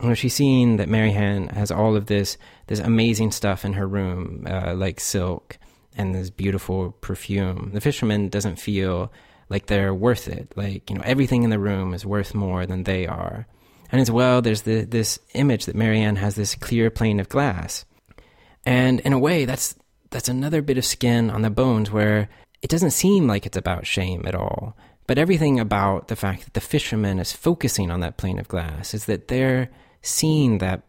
you 0.00 0.08
know, 0.08 0.14
she's 0.14 0.34
seeing 0.34 0.76
that 0.76 0.88
Marianne 0.88 1.48
has 1.48 1.70
all 1.70 1.96
of 1.96 2.06
this 2.06 2.36
this 2.66 2.78
amazing 2.78 3.32
stuff 3.32 3.64
in 3.64 3.72
her 3.72 3.86
room, 3.86 4.46
uh, 4.48 4.74
like 4.74 5.00
silk 5.00 5.58
and 5.96 6.14
this 6.14 6.30
beautiful 6.30 6.92
perfume. 7.00 7.70
The 7.72 7.80
fisherman 7.80 8.28
doesn't 8.28 8.60
feel 8.60 9.10
like 9.48 9.66
they're 9.66 9.94
worth 9.94 10.28
it. 10.28 10.52
Like, 10.56 10.90
you 10.90 10.96
know, 10.96 11.02
everything 11.04 11.42
in 11.42 11.50
the 11.50 11.58
room 11.58 11.94
is 11.94 12.04
worth 12.04 12.34
more 12.34 12.66
than 12.66 12.84
they 12.84 13.06
are. 13.06 13.46
And 13.90 14.00
as 14.00 14.10
well, 14.10 14.42
there's 14.42 14.62
the, 14.62 14.84
this 14.84 15.18
image 15.34 15.66
that 15.66 15.76
Marianne 15.76 16.16
has 16.16 16.34
this 16.34 16.54
clear 16.54 16.90
plane 16.90 17.20
of 17.20 17.28
glass. 17.28 17.84
And 18.66 19.00
in 19.00 19.12
a 19.12 19.18
way, 19.18 19.44
that's, 19.44 19.74
that's 20.10 20.28
another 20.28 20.60
bit 20.60 20.78
of 20.78 20.84
skin 20.84 21.30
on 21.30 21.42
the 21.42 21.50
bones 21.50 21.90
where 21.90 22.28
it 22.60 22.70
doesn't 22.70 22.90
seem 22.90 23.26
like 23.26 23.46
it's 23.46 23.56
about 23.56 23.86
shame 23.86 24.24
at 24.26 24.34
all. 24.34 24.76
But 25.06 25.16
everything 25.16 25.58
about 25.58 26.08
the 26.08 26.16
fact 26.16 26.44
that 26.44 26.52
the 26.52 26.60
fisherman 26.60 27.18
is 27.18 27.32
focusing 27.32 27.90
on 27.90 28.00
that 28.00 28.18
plane 28.18 28.38
of 28.38 28.48
glass 28.48 28.92
is 28.92 29.06
that 29.06 29.28
they're 29.28 29.70
seeing 30.02 30.58
that 30.58 30.82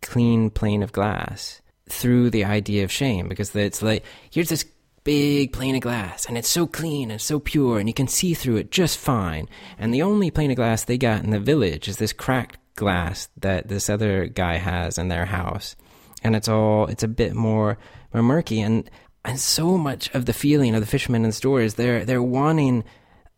clean 0.00 0.50
plane 0.50 0.82
of 0.82 0.92
glass 0.92 1.60
through 1.88 2.30
the 2.30 2.44
idea 2.44 2.84
of 2.84 2.92
shame 2.92 3.28
because 3.28 3.54
it's 3.54 3.82
like 3.82 4.04
here's 4.30 4.48
this 4.48 4.64
big 5.04 5.52
plane 5.52 5.74
of 5.74 5.82
glass 5.82 6.24
and 6.24 6.36
it's 6.36 6.48
so 6.48 6.66
clean 6.66 7.10
and 7.10 7.20
so 7.20 7.38
pure 7.38 7.78
and 7.78 7.88
you 7.88 7.94
can 7.94 8.08
see 8.08 8.34
through 8.34 8.56
it 8.56 8.70
just 8.70 8.98
fine. 8.98 9.48
And 9.78 9.92
the 9.92 10.02
only 10.02 10.30
plane 10.30 10.50
of 10.50 10.56
glass 10.56 10.84
they 10.84 10.98
got 10.98 11.22
in 11.22 11.30
the 11.30 11.38
village 11.38 11.88
is 11.88 11.98
this 11.98 12.12
cracked 12.12 12.58
glass 12.74 13.28
that 13.36 13.68
this 13.68 13.88
other 13.88 14.26
guy 14.26 14.56
has 14.56 14.98
in 14.98 15.08
their 15.08 15.26
house. 15.26 15.76
And 16.22 16.34
it's 16.34 16.48
all, 16.48 16.86
it's 16.86 17.02
a 17.02 17.08
bit 17.08 17.34
more, 17.34 17.78
more 18.12 18.22
murky. 18.22 18.60
And, 18.60 18.90
and 19.24 19.38
so 19.38 19.76
much 19.76 20.12
of 20.14 20.24
the 20.24 20.32
feeling 20.32 20.74
of 20.74 20.80
the 20.80 20.86
fishermen 20.86 21.22
in 21.22 21.28
the 21.28 21.34
store 21.34 21.60
is 21.60 21.74
they're, 21.74 22.04
they're 22.04 22.22
wanting 22.22 22.82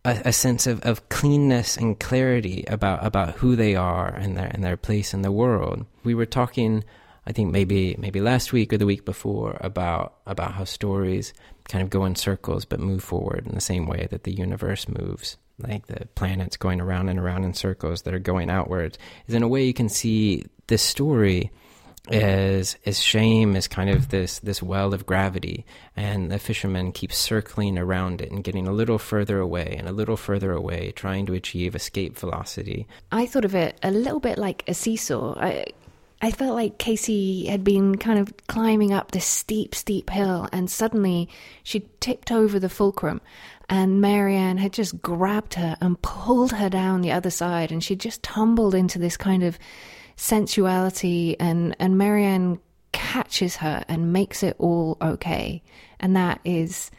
a, 0.05 0.23
a, 0.27 0.33
sense 0.33 0.69
of, 0.69 0.81
of 0.83 1.09
cleanness 1.09 1.77
and 1.77 1.99
clarity 1.99 2.65
about, 2.69 3.05
about 3.05 3.35
who 3.35 3.57
they 3.57 3.75
are 3.75 4.09
and 4.09 4.37
their, 4.37 4.47
and 4.47 4.63
their 4.63 4.77
place 4.77 5.13
in 5.13 5.23
the 5.23 5.33
world. 5.33 5.85
We 6.05 6.15
were 6.15 6.27
talking 6.27 6.85
I 7.27 7.33
think 7.33 7.51
maybe 7.51 7.97
maybe 7.99 8.21
last 8.21 8.53
week 8.53 8.73
or 8.73 8.79
the 8.79 8.87
week 8.87 9.05
before 9.05 9.57
about 9.61 10.19
about 10.27 10.53
how 10.53 10.65
stories 10.65 11.35
kind 11.69 11.83
of 11.83 11.91
go 11.91 12.05
in 12.05 12.15
circles 12.15 12.65
but 12.65 12.81
move 12.81 13.03
forward 13.03 13.47
in 13.47 13.55
the 13.55 13.61
same 13.61 13.87
way 13.87 14.07
that 14.11 14.25
the 14.25 14.33
universe 14.33 14.89
moves 14.89 15.37
like 15.59 15.87
the 15.87 16.07
planets 16.15 16.57
going 16.57 16.81
around 16.81 17.09
and 17.09 17.19
around 17.19 17.45
in 17.45 17.55
circles 17.55 18.03
that 18.03 18.15
are 18.15 18.19
going 18.19 18.51
outwards 18.51 18.99
is 19.27 19.35
in 19.35 19.43
a 19.43 19.49
way 19.49 19.65
you 19.65 19.75
can 19.75 19.89
see 19.89 20.45
this 20.67 20.83
story 20.83 21.51
as 22.09 22.77
as 22.87 23.01
shame 23.03 23.57
is 23.57 23.67
kind 23.67 23.91
of 23.91 24.11
this 24.11 24.39
this 24.41 24.63
well 24.63 24.95
of 24.95 25.07
gravity 25.07 25.67
and 25.97 26.31
the 26.31 26.39
fisherman 26.39 26.93
keeps 26.93 27.17
circling 27.17 27.77
around 27.77 28.21
it 28.21 28.31
and 28.31 28.45
getting 28.45 28.69
a 28.69 28.73
little 28.73 28.99
further 28.99 29.41
away 29.41 29.75
and 29.77 29.89
a 29.89 29.93
little 29.93 30.17
further 30.17 30.53
away 30.53 30.93
trying 30.93 31.27
to 31.27 31.35
achieve 31.35 31.75
escape 31.75 32.17
velocity. 32.17 32.87
I 33.11 33.27
thought 33.27 33.45
of 33.45 33.55
it 33.55 33.77
a 33.83 33.91
little 33.91 34.21
bit 34.21 34.39
like 34.39 34.63
a 34.69 34.75
seesaw. 34.75 35.35
I, 35.39 35.67
I 36.23 36.31
felt 36.31 36.55
like 36.55 36.79
Casey 36.79 37.47
had 37.47 37.63
been 37.63 37.97
kind 37.99 38.19
of 38.19 38.35
climbing 38.47 38.93
up 38.93 39.11
this 39.11 39.27
steep, 39.27 39.75
steep 39.75 40.11
hill, 40.11 40.49
and 40.51 40.71
suddenly 40.71 41.29
she 41.63 41.89
tipped 42.01 42.33
over 42.33 42.59
the 42.59 42.71
fulcrum, 42.71 43.21
and 43.69 44.01
Marianne 44.01 44.57
had 44.57 44.73
just 44.73 45.03
grabbed 45.03 45.55
her 45.55 45.77
and 45.81 46.01
pulled 46.01 46.53
her 46.53 46.71
down 46.71 47.03
the 47.03 47.13
other 47.13 47.31
side, 47.31 47.71
and 47.71 47.85
she 47.85 47.97
just 47.97 48.23
tumbled 48.23 48.75
into 48.75 48.99
this 48.99 49.17
kind 49.17 49.43
of 49.43 49.59
sensuality, 50.17 51.39
and 51.39 51.77
and 51.79 51.99
Marianne 51.99 52.61
catches 52.93 53.57
her 53.57 53.85
and 53.89 54.13
makes 54.13 54.43
it 54.43 54.57
all 54.59 54.97
okay, 55.03 55.63
and 56.01 56.17
that 56.17 56.41
is 56.45 56.91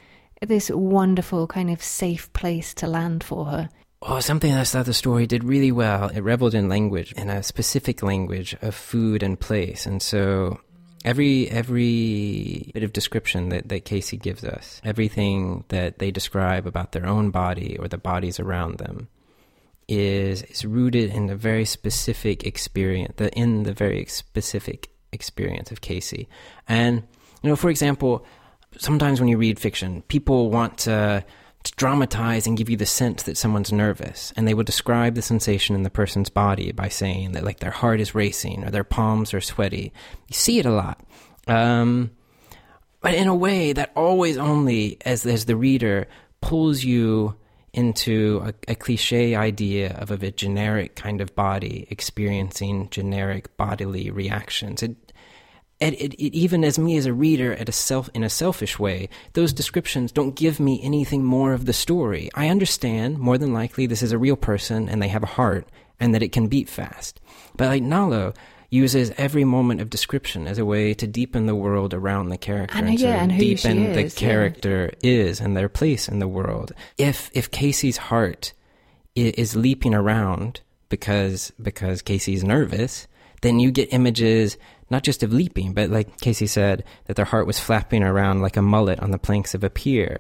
this 0.46 0.70
wonderful 0.70 1.48
kind 1.48 1.72
of 1.72 1.82
safe 1.82 2.32
place 2.34 2.74
to 2.76 2.86
land 2.86 3.24
for 3.24 3.46
her. 3.46 3.70
Oh, 4.02 4.20
something 4.20 4.52
else 4.52 4.74
that 4.74 4.86
the 4.86 4.94
story 4.94 5.26
did 5.26 5.44
really 5.44 5.72
well. 5.72 6.10
It 6.10 6.22
reveled 6.22 6.54
in 6.54 6.70
language, 6.70 7.12
in 7.14 7.30
a 7.30 7.42
specific 7.42 8.04
language 8.04 8.56
of 8.62 8.76
food 8.76 9.24
and 9.24 9.40
place, 9.40 9.86
and 9.88 10.02
so 10.02 10.60
every 11.04 11.50
every 11.50 12.70
bit 12.74 12.84
of 12.84 12.94
description 12.94 13.50
that, 13.50 13.70
that 13.70 13.86
Casey 13.86 14.18
gives 14.18 14.44
us, 14.44 14.82
everything 14.84 15.64
that 15.70 15.98
they 15.98 16.12
describe 16.12 16.68
about 16.68 16.92
their 16.92 17.08
own 17.08 17.32
body 17.32 17.76
or 17.80 17.88
the 17.88 17.98
bodies 17.98 18.40
around 18.40 18.78
them, 18.78 19.08
is 19.88 20.44
is 20.44 20.64
rooted 20.64 21.10
in 21.10 21.26
the 21.26 21.36
very 21.36 21.66
specific 21.66 22.46
experience, 22.46 23.16
the 23.18 23.34
in 23.34 23.64
the 23.64 23.74
very 23.74 24.06
specific 24.06 24.90
experience 25.12 25.72
of 25.72 25.82
Casey. 25.82 26.28
And 26.68 27.04
you 27.42 27.50
know, 27.50 27.56
for 27.56 27.72
example, 27.72 28.26
sometimes 28.78 29.20
when 29.20 29.30
you 29.30 29.38
read 29.38 29.60
fiction, 29.60 30.04
people 30.04 30.52
want 30.52 30.78
to 30.80 31.26
to 31.64 31.72
dramatize 31.76 32.48
and 32.48 32.58
give 32.58 32.70
you 32.70 32.78
the 32.78 32.86
sense 32.86 33.24
that 33.24 33.38
someone's 33.38 33.72
nervous. 33.72 34.32
And 34.38 34.48
they 34.48 34.54
will 34.54 34.64
describe 34.64 35.16
the 35.16 35.22
sensation 35.22 35.76
in 35.76 35.84
the 35.84 35.90
person's 35.90 36.30
body 36.30 36.72
by 36.72 36.90
saying 36.90 37.34
that, 37.34 37.44
like, 37.44 37.60
their 37.60 37.72
heart 37.72 38.00
is 38.00 38.16
racing 38.16 38.64
or 38.64 38.72
their 38.72 38.84
palms 38.84 39.34
are 39.34 39.42
sweaty. 39.42 39.92
You 40.28 40.34
see 40.34 40.60
it 40.60 40.66
a 40.66 40.72
lot. 40.72 41.02
Um, 41.48 42.12
but 43.02 43.14
in 43.14 43.28
a 43.28 43.36
way 43.36 43.74
that 43.74 43.92
always 43.96 44.38
only, 44.38 44.98
as, 45.06 45.26
as 45.26 45.46
the 45.46 45.56
reader, 45.56 46.08
pulls 46.42 46.84
you 46.84 47.36
into 47.74 48.42
a, 48.44 48.54
a 48.72 48.76
cliche 48.76 49.36
idea 49.36 49.96
of 50.00 50.10
a, 50.10 50.26
a 50.26 50.32
generic 50.32 50.96
kind 50.96 51.22
of 51.22 51.36
body 51.36 51.86
experiencing 51.90 52.90
generic 52.90 53.56
bodily 53.56 54.10
reactions. 54.10 54.82
It 54.82 54.96
and 55.80 55.96
it, 55.96 56.14
it, 56.16 56.36
even 56.36 56.64
as 56.64 56.80
me 56.80 56.98
as 56.98 57.06
a 57.06 57.14
reader 57.14 57.54
at 57.54 57.70
a 57.70 57.72
self 57.72 58.10
in 58.14 58.24
a 58.24 58.30
selfish 58.30 58.80
way 58.80 59.10
those 59.34 59.54
descriptions 59.54 60.12
don't 60.12 60.36
give 60.36 60.60
me 60.60 60.82
anything 60.84 61.24
more 61.24 61.54
of 61.54 61.66
the 61.66 61.74
story. 61.74 62.30
I 62.34 62.50
understand 62.50 63.20
more 63.20 63.38
than 63.38 63.54
likely 63.54 63.86
this 63.86 64.02
is 64.02 64.12
a 64.12 64.18
real 64.18 64.36
person 64.36 64.90
and 64.90 65.02
they 65.02 65.08
have 65.08 65.24
a 65.24 65.28
heart 65.28 65.68
and 66.00 66.14
that 66.14 66.24
it 66.24 66.32
can 66.32 66.48
beat 66.48 66.70
fast. 66.70 67.20
But 67.56 67.68
like 67.68 67.84
nalo 67.84 68.36
uses 68.70 69.14
every 69.18 69.46
moment 69.46 69.80
of 69.80 69.90
description 69.90 70.46
as 70.46 70.58
a 70.58 70.66
way 70.66 70.94
to 70.94 71.08
deepen 71.08 71.46
the 71.46 71.56
world 71.56 71.94
around 71.94 72.30
the 72.30 72.38
character 72.38 72.78
and, 72.78 72.90
and 72.90 73.00
yeah, 73.00 73.24
and 73.24 73.40
deepen 73.40 73.78
is, 73.78 74.14
the 74.14 74.20
character 74.20 74.92
yeah. 75.02 75.12
is 75.12 75.40
and 75.40 75.56
their 75.56 75.70
place 75.70 76.10
in 76.10 76.20
the 76.20 76.28
world. 76.28 76.74
If 76.98 77.30
if 77.34 77.52
casey's 77.52 77.98
heart 77.98 78.54
is 79.16 79.56
leaping 79.56 79.96
around 79.96 80.62
because 80.90 81.52
because 81.62 82.02
casey's 82.02 82.44
nervous 82.44 83.08
then 83.42 83.60
you 83.60 83.72
get 83.72 83.94
images 83.94 84.58
not 84.90 85.04
just 85.04 85.24
of 85.24 85.34
leaping, 85.34 85.74
but 85.74 85.90
like 85.90 86.20
Casey 86.22 86.48
said, 86.48 86.84
that 87.06 87.16
their 87.16 87.26
heart 87.26 87.48
was 87.48 87.60
flapping 87.60 88.04
around 88.04 88.42
like 88.42 88.58
a 88.58 88.62
mullet 88.62 89.00
on 89.00 89.12
the 89.12 89.18
planks 89.18 89.54
of 89.54 89.64
a 89.64 89.70
pier. 89.70 90.20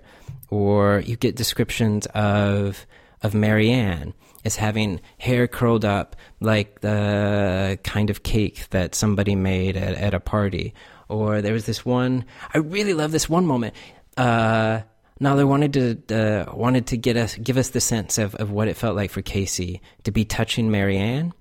Or 0.49 0.99
you 1.05 1.15
get 1.15 1.35
descriptions 1.35 2.05
of 2.07 2.85
of 3.23 3.33
Marianne 3.33 4.13
as 4.45 4.55
having 4.55 5.01
hair 5.17 5.47
curled 5.47 5.83
up 5.83 6.15
like 6.39 6.81
the 6.81 7.79
kind 7.83 8.09
of 8.11 8.21
cake 8.21 8.69
that 8.69 8.93
somebody 8.93 9.35
made 9.35 9.75
at, 9.75 9.95
at 9.95 10.13
a 10.13 10.19
party. 10.19 10.73
Or 11.09 11.41
there 11.41 11.53
was 11.53 11.65
this 11.65 11.85
one 11.85 12.25
I 12.53 12.59
really 12.59 12.93
love 12.93 13.11
this 13.11 13.29
one 13.29 13.45
moment. 13.45 13.73
Uh 14.15 14.81
they 15.19 15.43
wanted 15.43 15.73
to 15.73 16.15
uh, 16.15 16.55
wanted 16.55 16.87
to 16.87 16.97
get 16.97 17.17
us 17.17 17.35
give 17.35 17.57
us 17.57 17.69
the 17.69 17.81
sense 17.81 18.17
of, 18.17 18.35
of 18.35 18.51
what 18.51 18.67
it 18.67 18.77
felt 18.77 18.95
like 18.95 19.11
for 19.11 19.21
Casey 19.21 19.81
to 20.03 20.11
be 20.11 20.25
touching 20.25 20.69
Marianne 20.69 21.33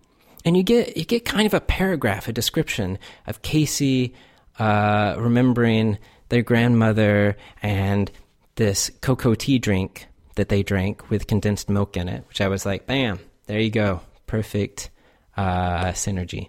and 0.47 0.57
you 0.57 0.63
get 0.63 0.97
you 0.97 1.05
get 1.05 1.27
kind 1.27 1.47
of 1.47 1.53
a 1.53 1.61
paragraph, 1.61 2.29
a 2.29 2.33
description 2.33 2.99
of 3.27 3.43
Casey 3.43 4.15
uh, 4.59 5.17
remembering 5.19 5.99
their 6.31 6.43
grandmother 6.43 7.37
and 7.63 8.11
this 8.55 8.91
cocoa 9.03 9.35
tea 9.35 9.59
drink 9.59 10.07
that 10.37 10.49
they 10.49 10.63
drank 10.63 11.11
with 11.11 11.27
condensed 11.27 11.69
milk 11.69 11.97
in 11.97 12.09
it, 12.09 12.25
which 12.29 12.41
I 12.41 12.49
was 12.49 12.65
like, 12.65 12.87
bam, 12.87 13.19
there 13.47 13.61
you 13.61 13.71
go, 13.71 14.01
perfect 14.27 14.91
uh, 15.37 15.87
synergy 15.89 16.49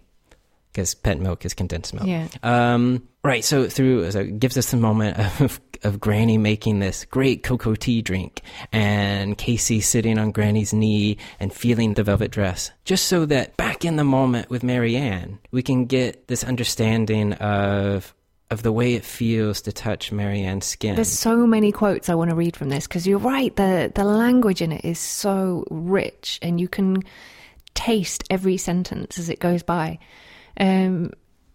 because 0.72 0.94
pet 0.94 1.20
milk 1.20 1.44
is 1.44 1.56
condensed 1.56 1.94
milk. 1.94 2.06
Yeah. 2.06 2.28
Um, 2.44 3.08
right. 3.24 3.44
So 3.44 3.68
through 3.68 4.12
so 4.12 4.20
it 4.20 4.40
gives 4.40 4.58
us 4.58 4.72
a 4.74 4.78
moment 4.78 5.42
of 5.42 5.60
of 5.84 6.00
Granny 6.00 6.38
making 6.38 6.80
this 6.80 7.06
great 7.06 7.44
cocoa 7.44 7.76
tea 7.76 8.02
drink, 8.02 8.42
and 8.72 9.38
Casey 9.38 9.82
sitting 9.82 10.18
on 10.18 10.32
Granny's 10.32 10.74
knee 10.74 11.18
and 11.40 11.54
feeling 11.54 11.94
the 11.94 12.04
velvet 12.04 12.32
dress, 12.32 12.72
just 12.86 13.06
so 13.06 13.26
that 13.26 13.58
back 13.58 13.86
in 13.86 13.96
the 13.96 14.04
moment 14.04 14.50
with 14.50 14.64
Marianne, 14.64 15.40
we 15.52 15.62
can 15.62 15.86
get 15.86 16.28
this 16.28 16.44
understanding 16.44 17.34
of 17.34 18.14
of 18.50 18.64
the 18.64 18.72
way 18.72 18.94
it 18.94 19.04
feels 19.04 19.62
to 19.62 19.74
touch 19.74 20.12
Marianne's 20.12 20.66
skin. 20.66 20.96
There's 20.96 21.12
so 21.12 21.46
many 21.46 21.74
quotes 21.74 22.08
I 22.08 22.16
want 22.16 22.30
to 22.30 22.36
read 22.36 22.56
from 22.56 22.70
this 22.70 22.88
because 22.88 23.06
you're 23.06 23.20
right. 23.20 23.56
The 23.56 23.92
the 23.94 24.06
language 24.06 24.62
in 24.62 24.72
it 24.72 24.86
is 24.86 25.00
so 25.00 25.66
rich, 25.70 26.40
and 26.42 26.60
you 26.60 26.68
can 26.68 27.04
taste 27.74 28.24
every 28.30 28.58
sentence 28.58 29.20
as 29.20 29.30
it 29.30 29.40
goes 29.40 29.64
by. 29.64 30.00
Um, 30.60 31.12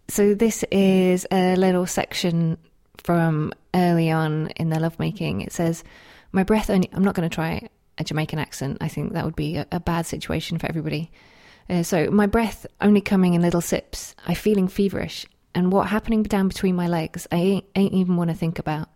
so 0.08 0.34
this 0.34 0.64
is 0.70 1.26
a 1.32 1.56
little 1.56 1.86
section 1.86 2.58
from 3.04 3.52
early 3.74 4.10
on 4.10 4.48
in 4.56 4.68
their 4.68 4.80
lovemaking. 4.80 5.40
It 5.40 5.52
says, 5.52 5.84
"My 6.32 6.42
breath 6.44 6.70
only." 6.70 6.88
I'm 6.92 7.04
not 7.04 7.14
going 7.14 7.28
to 7.28 7.34
try 7.34 7.68
a 7.98 8.04
Jamaican 8.04 8.38
accent. 8.38 8.78
I 8.80 8.88
think 8.88 9.12
that 9.12 9.24
would 9.24 9.36
be 9.36 9.56
a, 9.56 9.66
a 9.72 9.80
bad 9.80 10.06
situation 10.06 10.58
for 10.58 10.66
everybody. 10.66 11.10
Uh, 11.68 11.82
so 11.82 12.10
my 12.10 12.26
breath 12.26 12.66
only 12.80 13.00
coming 13.00 13.34
in 13.34 13.42
little 13.42 13.60
sips. 13.60 14.14
I 14.26 14.34
feeling 14.34 14.68
feverish, 14.68 15.26
and 15.54 15.72
what 15.72 15.88
happening 15.88 16.22
down 16.22 16.48
between 16.48 16.76
my 16.76 16.88
legs, 16.88 17.26
I 17.30 17.36
ain't, 17.36 17.64
ain't 17.76 17.94
even 17.94 18.16
want 18.16 18.30
to 18.30 18.36
think 18.36 18.58
about. 18.58 18.88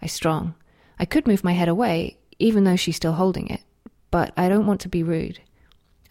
I 0.00 0.06
strong. 0.06 0.54
I 0.98 1.04
could 1.04 1.26
move 1.26 1.44
my 1.44 1.52
head 1.52 1.68
away, 1.68 2.18
even 2.38 2.64
though 2.64 2.76
she's 2.76 2.96
still 2.96 3.12
holding 3.12 3.48
it, 3.48 3.62
but 4.10 4.32
I 4.36 4.48
don't 4.48 4.66
want 4.66 4.82
to 4.82 4.88
be 4.88 5.02
rude. 5.02 5.40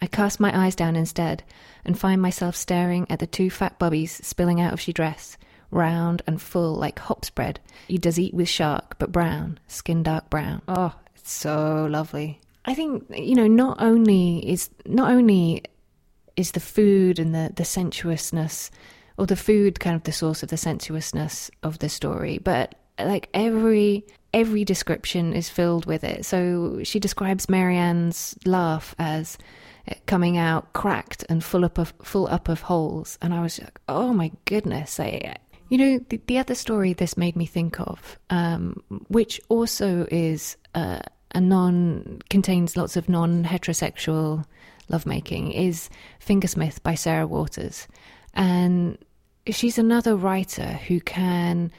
I 0.00 0.06
cast 0.06 0.40
my 0.40 0.66
eyes 0.66 0.74
down 0.74 0.96
instead 0.96 1.44
and 1.84 1.98
find 1.98 2.20
myself 2.20 2.56
staring 2.56 3.06
at 3.08 3.20
the 3.20 3.26
two 3.26 3.50
fat 3.50 3.78
bubbies 3.78 4.10
spilling 4.24 4.60
out 4.60 4.72
of 4.72 4.80
she 4.80 4.92
dress, 4.92 5.36
round 5.72 6.22
and 6.26 6.40
full 6.40 6.74
like 6.74 6.98
hops 6.98 7.30
bread. 7.30 7.60
You 7.88 7.98
does 7.98 8.18
eat 8.18 8.34
with 8.34 8.48
shark, 8.48 8.98
but 8.98 9.12
brown, 9.12 9.58
skin 9.66 10.02
dark 10.02 10.30
brown. 10.30 10.62
Oh, 10.68 10.94
it's 11.16 11.32
so 11.32 11.86
lovely. 11.90 12.40
I 12.64 12.74
think 12.74 13.06
you 13.10 13.34
know 13.34 13.48
not 13.48 13.78
only 13.80 14.38
is 14.48 14.70
not 14.86 15.10
only 15.10 15.64
is 16.36 16.52
the 16.52 16.60
food 16.60 17.18
and 17.18 17.34
the 17.34 17.52
the 17.54 17.64
sensuousness 17.64 18.70
or 19.18 19.26
the 19.26 19.36
food 19.36 19.80
kind 19.80 19.96
of 19.96 20.04
the 20.04 20.12
source 20.12 20.42
of 20.42 20.48
the 20.48 20.56
sensuousness 20.56 21.50
of 21.62 21.78
the 21.80 21.88
story, 21.88 22.38
but 22.38 22.74
like 22.98 23.28
every 23.34 24.06
every 24.32 24.64
description 24.64 25.32
is 25.32 25.48
filled 25.48 25.86
with 25.86 26.04
it. 26.04 26.24
So 26.24 26.80
she 26.84 26.98
describes 26.98 27.48
Marianne's 27.48 28.36
laugh 28.44 28.94
as 28.98 29.36
uh, 29.88 29.94
coming 30.06 30.36
out 30.38 30.72
cracked 30.72 31.24
and 31.28 31.42
full 31.42 31.64
up 31.64 31.78
of 31.78 31.92
full 32.02 32.28
up 32.28 32.48
of 32.48 32.62
holes, 32.62 33.18
and 33.20 33.34
I 33.34 33.42
was 33.42 33.60
like, 33.60 33.80
oh 33.88 34.12
my 34.12 34.32
goodness! 34.44 34.98
I, 35.00 35.36
you 35.72 35.78
know, 35.78 36.04
the, 36.10 36.20
the 36.26 36.36
other 36.36 36.54
story 36.54 36.92
this 36.92 37.16
made 37.16 37.34
me 37.34 37.46
think 37.46 37.80
of, 37.80 38.18
um, 38.28 38.82
which 39.08 39.40
also 39.48 40.06
is 40.10 40.58
uh, 40.74 41.00
a 41.34 41.40
non 41.40 42.20
contains 42.28 42.76
lots 42.76 42.94
of 42.94 43.08
non 43.08 43.42
heterosexual 43.42 44.44
lovemaking, 44.90 45.50
is 45.50 45.88
Fingersmith 46.20 46.82
by 46.82 46.94
Sarah 46.94 47.26
Waters, 47.26 47.88
and 48.34 48.98
she's 49.46 49.78
another 49.78 50.14
writer 50.14 50.78
who 50.88 51.00
can 51.00 51.72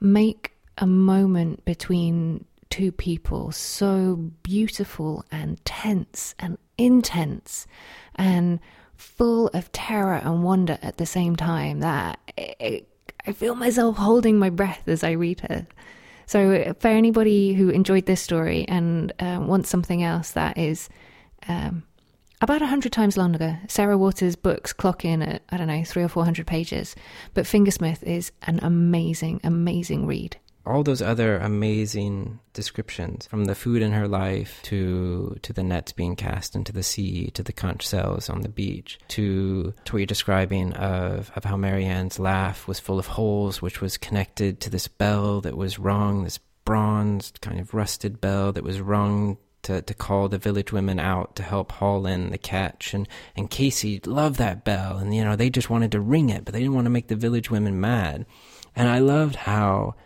make 0.00 0.52
a 0.78 0.86
moment 0.86 1.64
between 1.64 2.44
two 2.68 2.92
people 2.92 3.50
so 3.50 4.30
beautiful 4.44 5.24
and 5.32 5.62
tense 5.64 6.36
and 6.38 6.56
intense 6.78 7.66
and 8.14 8.60
full 8.94 9.48
of 9.48 9.72
terror 9.72 10.20
and 10.22 10.44
wonder 10.44 10.78
at 10.82 10.98
the 10.98 11.06
same 11.06 11.34
time 11.34 11.80
that 11.80 12.20
it, 12.36 12.86
I 13.26 13.32
feel 13.32 13.54
myself 13.54 13.96
holding 13.96 14.38
my 14.38 14.50
breath 14.50 14.82
as 14.86 15.04
I 15.04 15.12
read 15.12 15.40
her. 15.40 15.66
So, 16.26 16.74
for 16.78 16.88
anybody 16.88 17.54
who 17.54 17.70
enjoyed 17.70 18.06
this 18.06 18.20
story 18.20 18.64
and 18.68 19.12
uh, 19.18 19.40
wants 19.42 19.68
something 19.68 20.02
else 20.02 20.30
that 20.32 20.56
is 20.56 20.88
um, 21.48 21.82
about 22.40 22.62
a 22.62 22.66
hundred 22.66 22.92
times 22.92 23.16
longer, 23.16 23.58
Sarah 23.66 23.98
Waters' 23.98 24.36
books 24.36 24.72
clock 24.72 25.04
in 25.04 25.22
at 25.22 25.42
I 25.50 25.56
don't 25.56 25.66
know 25.66 25.82
three 25.84 26.04
or 26.04 26.08
four 26.08 26.24
hundred 26.24 26.46
pages, 26.46 26.94
but 27.34 27.46
Fingersmith 27.46 28.02
is 28.04 28.30
an 28.42 28.60
amazing, 28.62 29.40
amazing 29.42 30.06
read 30.06 30.36
all 30.66 30.82
those 30.82 31.02
other 31.02 31.38
amazing 31.38 32.38
descriptions 32.52 33.26
from 33.26 33.46
the 33.46 33.54
food 33.54 33.82
in 33.82 33.92
her 33.92 34.06
life 34.06 34.60
to 34.62 35.36
to 35.42 35.52
the 35.52 35.62
nets 35.62 35.92
being 35.92 36.16
cast 36.16 36.54
into 36.54 36.72
the 36.72 36.82
sea 36.82 37.30
to 37.30 37.42
the 37.42 37.52
conch 37.52 37.88
shells 37.88 38.28
on 38.28 38.42
the 38.42 38.48
beach 38.48 38.98
to, 39.08 39.72
to 39.84 39.92
what 39.92 39.98
you're 40.00 40.06
describing 40.06 40.72
of, 40.74 41.30
of 41.34 41.44
how 41.44 41.56
Marianne's 41.56 42.18
laugh 42.18 42.68
was 42.68 42.78
full 42.78 42.98
of 42.98 43.06
holes 43.06 43.62
which 43.62 43.80
was 43.80 43.96
connected 43.96 44.60
to 44.60 44.70
this 44.70 44.88
bell 44.88 45.40
that 45.40 45.56
was 45.56 45.78
rung 45.78 46.24
this 46.24 46.38
bronzed, 46.64 47.40
kind 47.40 47.58
of 47.58 47.74
rusted 47.74 48.20
bell 48.20 48.52
that 48.52 48.62
was 48.62 48.80
rung 48.80 49.36
to, 49.62 49.82
to 49.82 49.94
call 49.94 50.28
the 50.28 50.38
village 50.38 50.72
women 50.72 50.98
out 50.98 51.36
to 51.36 51.42
help 51.42 51.72
haul 51.72 52.06
in 52.06 52.30
the 52.30 52.38
catch. 52.38 52.94
And, 52.94 53.08
and 53.36 53.50
Casey 53.50 54.00
loved 54.06 54.38
that 54.38 54.64
bell. 54.64 54.96
And, 54.98 55.14
you 55.14 55.24
know, 55.24 55.36
they 55.36 55.50
just 55.50 55.68
wanted 55.68 55.92
to 55.92 56.00
ring 56.00 56.30
it, 56.30 56.44
but 56.44 56.54
they 56.54 56.60
didn't 56.60 56.74
want 56.74 56.86
to 56.86 56.90
make 56.90 57.08
the 57.08 57.16
village 57.16 57.50
women 57.50 57.80
mad. 57.80 58.24
And 58.74 58.88
I 58.88 59.00
loved 59.00 59.34
how 59.34 59.96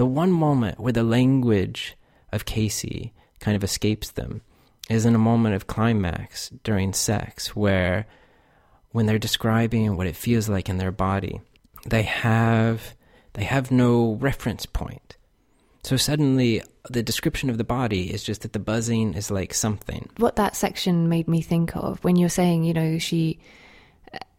the 0.00 0.06
one 0.06 0.32
moment 0.32 0.80
where 0.80 0.94
the 0.94 1.02
language 1.02 1.94
of 2.32 2.46
Casey 2.46 3.12
kind 3.38 3.54
of 3.54 3.62
escapes 3.62 4.12
them 4.12 4.40
is 4.88 5.04
in 5.04 5.14
a 5.14 5.18
moment 5.18 5.54
of 5.54 5.66
climax 5.66 6.48
during 6.64 6.94
sex 6.94 7.54
where 7.54 8.06
when 8.92 9.04
they're 9.04 9.18
describing 9.18 9.98
what 9.98 10.06
it 10.06 10.16
feels 10.16 10.48
like 10.48 10.70
in 10.70 10.78
their 10.78 10.90
body, 10.90 11.42
they 11.84 12.00
have 12.04 12.94
they 13.34 13.44
have 13.44 13.70
no 13.70 14.14
reference 14.14 14.64
point. 14.64 15.18
So 15.82 15.98
suddenly 15.98 16.62
the 16.88 17.02
description 17.02 17.50
of 17.50 17.58
the 17.58 17.62
body 17.78 18.10
is 18.10 18.24
just 18.24 18.40
that 18.40 18.54
the 18.54 18.58
buzzing 18.58 19.12
is 19.12 19.30
like 19.30 19.52
something. 19.52 20.08
What 20.16 20.36
that 20.36 20.56
section 20.56 21.10
made 21.10 21.28
me 21.28 21.42
think 21.42 21.76
of 21.76 22.02
when 22.02 22.16
you're 22.16 22.30
saying, 22.30 22.64
you 22.64 22.72
know, 22.72 22.96
she 22.96 23.38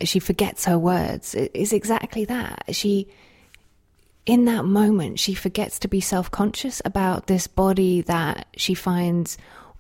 she 0.02 0.18
forgets 0.18 0.66
her 0.66 0.80
words 0.80 1.36
is 1.36 1.72
exactly 1.72 2.26
that. 2.26 2.64
She 2.72 3.10
in 4.26 4.46
that 4.46 4.66
moment 4.66 5.20
she 5.20 5.34
forgets 5.34 5.80
to 5.80 5.88
be 5.88 6.00
self-conscious 6.00 6.82
about 6.86 7.28
this 7.28 7.48
body 7.48 8.02
that 8.02 8.48
she 8.56 8.74
finds 8.74 9.38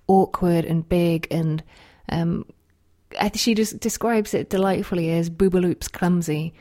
awkward 0.08 0.66
and 0.66 0.88
big 0.88 1.28
and 1.32 1.64
um, 2.10 2.46
she 3.36 3.54
just 3.54 3.80
describes 3.80 4.34
it 4.34 4.50
delightfully 4.50 5.12
as 5.12 5.30
boobaloops 5.30 5.92
clumsy. 5.92 6.54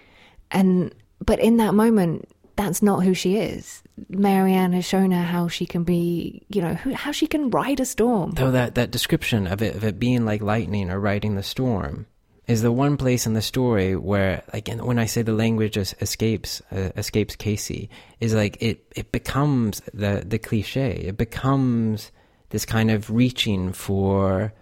And 0.50 0.94
but 1.24 1.40
in 1.40 1.58
that 1.58 1.74
moment 1.74 2.28
that's 2.56 2.82
not 2.82 3.02
who 3.04 3.14
she 3.14 3.36
is. 3.36 3.82
Marianne 4.08 4.72
has 4.72 4.84
shown 4.84 5.12
her 5.12 5.22
how 5.22 5.48
she 5.48 5.66
can 5.66 5.84
be 5.84 6.42
you 6.48 6.60
know 6.60 6.74
how 6.74 7.12
she 7.12 7.26
can 7.26 7.50
ride 7.50 7.80
a 7.80 7.86
storm. 7.86 8.32
Though 8.32 8.50
that 8.50 8.74
that 8.74 8.90
description 8.90 9.46
of 9.46 9.62
it 9.62 9.74
of 9.74 9.84
it 9.84 9.98
being 9.98 10.24
like 10.24 10.42
lightning 10.42 10.90
or 10.90 11.00
riding 11.00 11.34
the 11.34 11.42
storm 11.42 12.06
is 12.50 12.62
the 12.62 12.72
one 12.72 12.96
place 12.96 13.26
in 13.26 13.34
the 13.34 13.42
story 13.42 13.96
where 13.96 14.42
like 14.52 14.68
when 14.68 14.98
i 14.98 15.06
say 15.06 15.22
the 15.22 15.32
language 15.32 15.76
escapes 15.76 16.60
uh, 16.72 16.90
escapes 16.96 17.36
casey 17.36 17.88
is 18.20 18.34
like 18.34 18.56
it 18.60 18.84
it 18.96 19.12
becomes 19.12 19.80
the 19.94 20.22
the 20.26 20.38
cliche 20.38 20.92
it 21.06 21.16
becomes 21.16 22.10
this 22.50 22.66
kind 22.66 22.90
of 22.90 23.10
reaching 23.10 23.72
for 23.72 24.52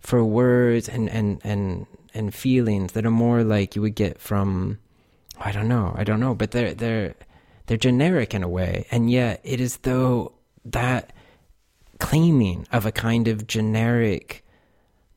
for 0.00 0.24
words 0.24 0.88
and 0.88 1.08
and 1.10 1.40
and 1.44 1.86
and 2.14 2.34
feelings 2.34 2.92
that 2.92 3.06
are 3.06 3.10
more 3.10 3.44
like 3.44 3.76
you 3.76 3.82
would 3.82 3.94
get 3.94 4.20
from 4.20 4.78
I 5.40 5.52
don't 5.52 5.68
know, 5.68 5.94
I 5.96 6.04
don't 6.04 6.20
know, 6.20 6.34
but 6.34 6.50
they're 6.50 6.74
they're 6.74 7.14
they're 7.66 7.78
generic 7.78 8.34
in 8.34 8.42
a 8.42 8.48
way, 8.48 8.86
and 8.90 9.10
yet 9.10 9.40
it 9.42 9.60
is 9.60 9.78
though 9.78 10.32
that 10.66 11.12
claiming 11.98 12.66
of 12.72 12.84
a 12.84 12.92
kind 12.92 13.26
of 13.26 13.46
generic 13.46 14.44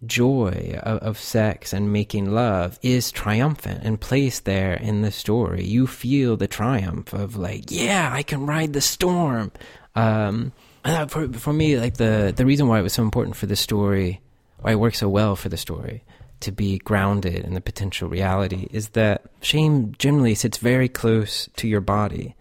joy 0.08 0.80
of, 0.84 1.00
of, 1.00 1.20
sex 1.20 1.74
and 1.74 1.92
making 1.92 2.32
love 2.32 2.78
is 2.82 3.12
triumphant 3.12 3.82
and 3.84 4.00
placed 4.00 4.46
there 4.46 4.74
in 4.74 5.02
the 5.02 5.12
story. 5.12 5.64
You 5.64 5.88
feel 5.88 6.38
the 6.38 6.48
triumph 6.48 7.14
of 7.14 7.36
like, 7.36 7.66
yeah, 7.70 8.10
I 8.12 8.24
can 8.24 8.46
ride 8.46 8.74
the 8.74 8.82
storm. 8.82 9.52
Um, 9.96 10.52
for 11.08 11.32
for 11.34 11.54
me, 11.54 11.78
like 11.78 11.96
the 11.96 12.34
the 12.36 12.46
reason 12.46 12.68
why 12.68 12.80
it 12.80 12.84
was 12.84 12.94
so 12.94 13.04
important 13.04 13.36
for 13.36 13.46
the 13.46 13.56
story, 13.56 14.22
why 14.60 14.72
it 14.72 14.80
works 14.80 15.00
so 15.00 15.10
well 15.10 15.36
for 15.36 15.50
the 15.50 15.58
story 15.58 16.04
to 16.44 16.52
be 16.52 16.78
grounded 16.80 17.36
in 17.36 17.54
the 17.54 17.62
potential 17.62 18.10
reality 18.10 18.68
is 18.70 18.90
that 18.90 19.24
shame 19.42 19.94
generally 19.98 20.36
sits 20.36 20.58
very 20.58 20.90
close 20.90 21.48
to 21.56 21.70
your 21.70 21.80
body, 21.80 22.36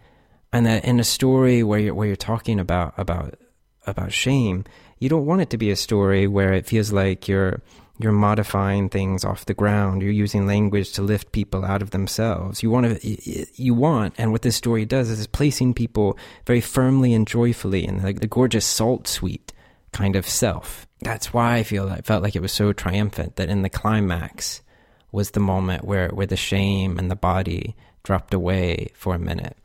and 0.52 0.66
that 0.66 0.84
in 0.84 0.98
a 0.98 1.04
story 1.04 1.62
where 1.62 1.78
you're 1.78 1.94
where 1.94 2.08
you're 2.08 2.16
talking 2.16 2.58
about 2.58 2.94
about 2.96 3.38
about 3.86 4.12
shame, 4.12 4.64
you 5.02 5.08
don't 5.08 5.26
want 5.26 5.40
it 5.40 5.50
to 5.50 5.58
be 5.58 5.72
a 5.72 5.76
story 5.76 6.28
where 6.28 6.52
it 6.52 6.64
feels 6.64 6.92
like 6.92 7.26
you're 7.26 7.60
you're 7.98 8.12
modifying 8.12 8.88
things 8.88 9.24
off 9.24 9.46
the 9.46 9.54
ground. 9.54 10.00
You're 10.00 10.12
using 10.12 10.46
language 10.46 10.92
to 10.92 11.02
lift 11.02 11.32
people 11.32 11.64
out 11.64 11.82
of 11.82 11.90
themselves. 11.90 12.62
You 12.62 12.70
want 12.70 13.00
to, 13.00 13.62
you 13.62 13.74
want, 13.74 14.14
and 14.16 14.32
what 14.32 14.42
this 14.42 14.56
story 14.56 14.84
does 14.84 15.10
is 15.10 15.26
placing 15.26 15.74
people 15.74 16.16
very 16.46 16.60
firmly 16.60 17.14
and 17.14 17.26
joyfully 17.26 17.84
in 17.84 17.98
the, 17.98 18.12
the 18.12 18.26
gorgeous 18.28 18.64
salt 18.64 19.08
sweet 19.08 19.52
kind 19.92 20.14
of 20.14 20.26
self. 20.26 20.86
That's 21.00 21.34
why 21.34 21.56
I 21.56 21.62
feel 21.64 21.88
I 21.88 22.00
felt 22.02 22.22
like 22.22 22.36
it 22.36 22.42
was 22.42 22.52
so 22.52 22.72
triumphant 22.72 23.36
that 23.36 23.50
in 23.50 23.62
the 23.62 23.68
climax 23.68 24.62
was 25.10 25.32
the 25.32 25.40
moment 25.40 25.84
where 25.84 26.10
where 26.10 26.28
the 26.28 26.36
shame 26.36 26.96
and 26.96 27.10
the 27.10 27.16
body 27.16 27.74
dropped 28.04 28.32
away 28.32 28.92
for 28.94 29.16
a 29.16 29.18
minute. 29.18 29.56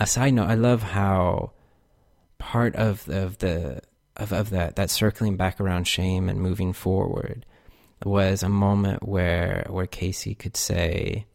A 0.00 0.06
side 0.06 0.32
note, 0.32 0.48
I 0.48 0.54
love 0.54 0.82
how 0.82 1.52
part 2.38 2.74
of 2.76 3.08
of 3.10 3.38
the 3.38 3.82
of, 4.16 4.32
of 4.32 4.50
that 4.50 4.76
that 4.76 4.90
circling 4.90 5.36
back 5.36 5.60
around 5.60 5.86
shame 5.86 6.28
and 6.28 6.40
moving 6.40 6.72
forward 6.72 7.44
was 8.04 8.42
a 8.42 8.48
moment 8.48 9.06
where 9.06 9.66
where 9.68 9.86
Casey 9.86 10.34
could 10.34 10.56
say, 10.56 11.26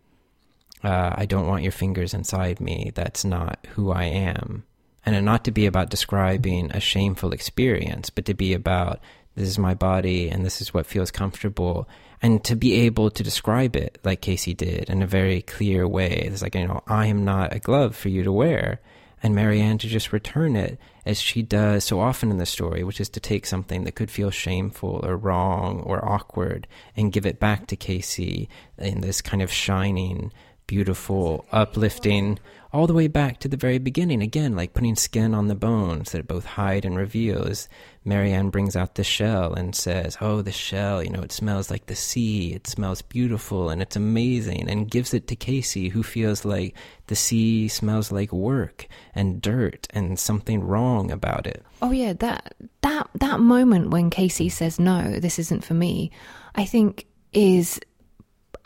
uh, 0.84 1.14
"I 1.16 1.26
don't 1.26 1.48
want 1.48 1.64
your 1.64 1.72
fingers 1.72 2.14
inside 2.14 2.60
me. 2.60 2.92
That's 2.94 3.26
not 3.26 3.66
who 3.72 3.92
I 3.92 4.06
am." 4.06 4.64
And 5.06 5.26
not 5.26 5.46
to 5.46 5.52
be 5.52 5.66
about 5.66 5.90
describing 5.90 6.72
a 6.72 6.80
shameful 6.80 7.34
experience, 7.34 8.12
but 8.12 8.26
to 8.26 8.36
be 8.36 8.54
about 8.54 9.00
this 9.36 9.50
is 9.50 9.58
my 9.58 9.74
body 9.74 10.30
and 10.30 10.46
this 10.46 10.62
is 10.62 10.74
what 10.74 10.86
feels 10.86 11.10
comfortable, 11.10 11.88
and 12.22 12.44
to 12.44 12.56
be 12.56 12.74
able 12.82 13.10
to 13.10 13.24
describe 13.24 13.76
it 13.76 13.98
like 14.04 14.22
Casey 14.22 14.54
did 14.54 14.90
in 14.90 15.02
a 15.02 15.08
very 15.08 15.42
clear 15.42 15.88
way. 15.88 16.28
It's 16.32 16.44
like 16.44 16.56
you 16.56 16.68
know, 16.68 16.84
I 16.88 17.08
am 17.08 17.26
not 17.26 17.56
a 17.56 17.60
glove 17.60 17.96
for 17.96 18.10
you 18.10 18.24
to 18.24 18.32
wear 18.32 18.80
and 19.24 19.36
Marianne 19.36 19.78
to 19.80 19.88
just 19.88 20.14
return 20.14 20.56
it 20.56 20.80
as 21.06 21.20
she 21.20 21.42
does 21.42 21.84
so 21.84 22.00
often 22.00 22.32
in 22.32 22.38
the 22.38 22.46
story, 22.46 22.84
which 22.84 23.02
is 23.02 23.10
to 23.10 23.20
take 23.20 23.46
something 23.46 23.84
that 23.84 23.96
could 23.96 24.12
feel 24.12 24.30
shameful 24.30 25.00
or 25.04 25.18
wrong 25.18 25.82
or 25.82 26.04
awkward 26.08 26.68
and 26.96 27.12
give 27.12 27.26
it 27.26 27.40
back 27.40 27.68
to 27.68 27.76
Casey 27.76 28.50
in 28.78 29.02
this 29.02 29.22
kind 29.22 29.42
of 29.42 29.52
shining, 29.52 30.32
beautiful, 30.68 31.46
uplifting, 31.52 32.40
all 32.74 32.88
the 32.88 32.94
way 32.94 33.08
back 33.08 33.40
to 33.40 33.48
the 33.48 33.58
very 33.58 33.78
beginning. 33.78 34.22
Again, 34.22 34.56
like 34.56 34.74
putting 34.74 34.96
skin 34.96 35.34
on 35.34 35.48
the 35.48 35.56
bones 35.56 36.12
that 36.12 36.28
both 36.28 36.46
hide 36.46 36.86
and 36.86 36.98
reveal. 36.98 37.48
As 37.48 37.68
Marianne 38.06 38.50
brings 38.50 38.76
out 38.76 38.96
the 38.96 39.04
shell 39.04 39.54
and 39.54 39.76
says, 39.76 40.18
Oh, 40.22 40.42
the 40.42 40.52
shell, 40.52 41.04
you 41.04 41.10
know, 41.10 41.22
it 41.22 41.32
smells 41.32 41.70
like 41.70 41.88
the 41.88 41.96
sea. 41.96 42.54
It 42.54 42.68
smells 42.68 43.02
beautiful 43.02 43.70
and 43.70 43.82
it's 43.82 43.96
amazing. 43.96 44.70
And 44.70 44.90
gives 44.90 45.14
it 45.14 45.28
to 45.28 45.36
Casey, 45.36 45.90
who 45.90 46.04
feels 46.04 46.46
like 46.46 46.76
the 47.08 47.16
sea 47.16 47.68
smells 47.68 48.12
like 48.12 48.32
work 48.32 48.88
and 49.14 49.42
dirt 49.42 49.88
and 49.92 50.18
something 50.18 50.64
wrong 50.64 51.12
about 51.12 51.48
it. 51.48 51.64
Oh, 51.82 51.92
yeah. 51.92 52.14
That, 52.14 52.54
that, 52.82 53.10
that 53.16 53.40
moment 53.40 53.90
when 53.90 54.10
Casey 54.10 54.50
says, 54.50 54.80
No, 54.80 55.20
this 55.20 55.40
isn't 55.40 55.66
for 55.66 55.74
me, 55.74 56.12
I 56.56 56.66
think 56.66 57.06
is 57.34 57.80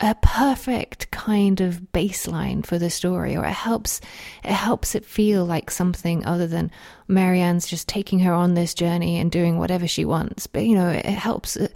a 0.00 0.14
perfect 0.16 1.10
kind 1.10 1.60
of 1.60 1.80
baseline 1.92 2.64
for 2.64 2.78
the 2.78 2.90
story 2.90 3.34
or 3.34 3.44
it 3.46 3.52
helps 3.52 4.00
it 4.44 4.52
helps 4.52 4.94
it 4.94 5.06
feel 5.06 5.44
like 5.44 5.70
something 5.70 6.24
other 6.26 6.46
than 6.46 6.70
Marianne's 7.08 7.66
just 7.66 7.88
taking 7.88 8.18
her 8.18 8.32
on 8.32 8.54
this 8.54 8.74
journey 8.74 9.18
and 9.18 9.30
doing 9.30 9.58
whatever 9.58 9.86
she 9.86 10.04
wants. 10.04 10.46
But 10.46 10.66
you 10.66 10.74
know 10.74 10.90
it 10.90 11.04
helps 11.06 11.56
uh, 11.56 11.68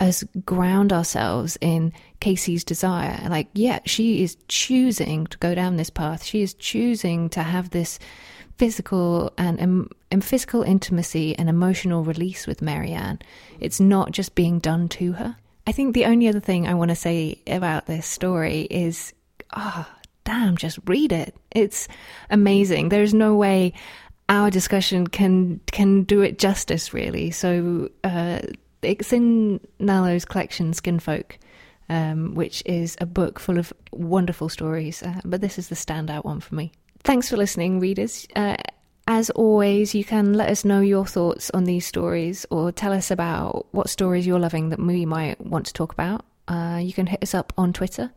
us 0.00 0.24
ground 0.44 0.92
ourselves 0.92 1.58
in 1.60 1.92
Casey's 2.20 2.64
desire. 2.64 3.20
Like 3.28 3.48
yeah 3.52 3.80
she 3.84 4.22
is 4.22 4.36
choosing 4.48 5.26
to 5.26 5.38
go 5.38 5.54
down 5.54 5.76
this 5.76 5.90
path. 5.90 6.24
She 6.24 6.42
is 6.42 6.54
choosing 6.54 7.28
to 7.30 7.42
have 7.42 7.70
this 7.70 7.98
physical 8.56 9.34
and, 9.36 9.90
and 10.10 10.24
physical 10.24 10.62
intimacy 10.62 11.36
and 11.38 11.50
emotional 11.50 12.04
release 12.04 12.46
with 12.46 12.62
Marianne. 12.62 13.18
It's 13.60 13.80
not 13.80 14.12
just 14.12 14.34
being 14.34 14.60
done 14.60 14.88
to 14.90 15.12
her 15.12 15.36
I 15.66 15.72
think 15.72 15.94
the 15.94 16.04
only 16.04 16.28
other 16.28 16.40
thing 16.40 16.66
I 16.66 16.74
want 16.74 16.90
to 16.90 16.94
say 16.94 17.40
about 17.46 17.86
this 17.86 18.06
story 18.06 18.62
is, 18.62 19.12
ah, 19.52 19.88
oh, 19.88 20.00
damn, 20.24 20.56
just 20.56 20.78
read 20.86 21.12
it. 21.12 21.34
It's 21.50 21.88
amazing. 22.30 22.88
There's 22.88 23.14
no 23.14 23.34
way 23.34 23.72
our 24.28 24.50
discussion 24.50 25.06
can 25.06 25.60
can 25.70 26.02
do 26.02 26.20
it 26.20 26.38
justice, 26.38 26.92
really. 26.92 27.30
So 27.30 27.90
uh, 28.04 28.40
it's 28.82 29.12
in 29.12 29.60
Nalo's 29.78 30.24
collection, 30.24 30.72
Skinfolk, 30.72 31.38
um, 31.88 32.34
which 32.34 32.62
is 32.66 32.96
a 33.00 33.06
book 33.06 33.38
full 33.38 33.58
of 33.58 33.72
wonderful 33.92 34.48
stories. 34.48 35.02
Uh, 35.02 35.20
but 35.24 35.40
this 35.40 35.58
is 35.58 35.68
the 35.68 35.74
standout 35.74 36.24
one 36.24 36.40
for 36.40 36.54
me. 36.54 36.72
Thanks 37.04 37.28
for 37.28 37.36
listening, 37.36 37.80
readers. 37.80 38.26
Uh, 38.34 38.56
as 39.06 39.30
always, 39.30 39.94
you 39.94 40.04
can 40.04 40.34
let 40.34 40.48
us 40.50 40.64
know 40.64 40.80
your 40.80 41.06
thoughts 41.06 41.50
on 41.50 41.64
these 41.64 41.86
stories 41.86 42.44
or 42.50 42.72
tell 42.72 42.92
us 42.92 43.10
about 43.10 43.66
what 43.70 43.88
stories 43.88 44.26
you're 44.26 44.40
loving 44.40 44.70
that 44.70 44.80
we 44.80 45.06
might 45.06 45.40
want 45.40 45.66
to 45.66 45.72
talk 45.72 45.92
about. 45.92 46.24
Uh, 46.48 46.80
you 46.82 46.92
can 46.92 47.06
hit 47.06 47.22
us 47.22 47.34
up 47.34 47.52
on 47.56 47.72
Twitter. 47.72 48.10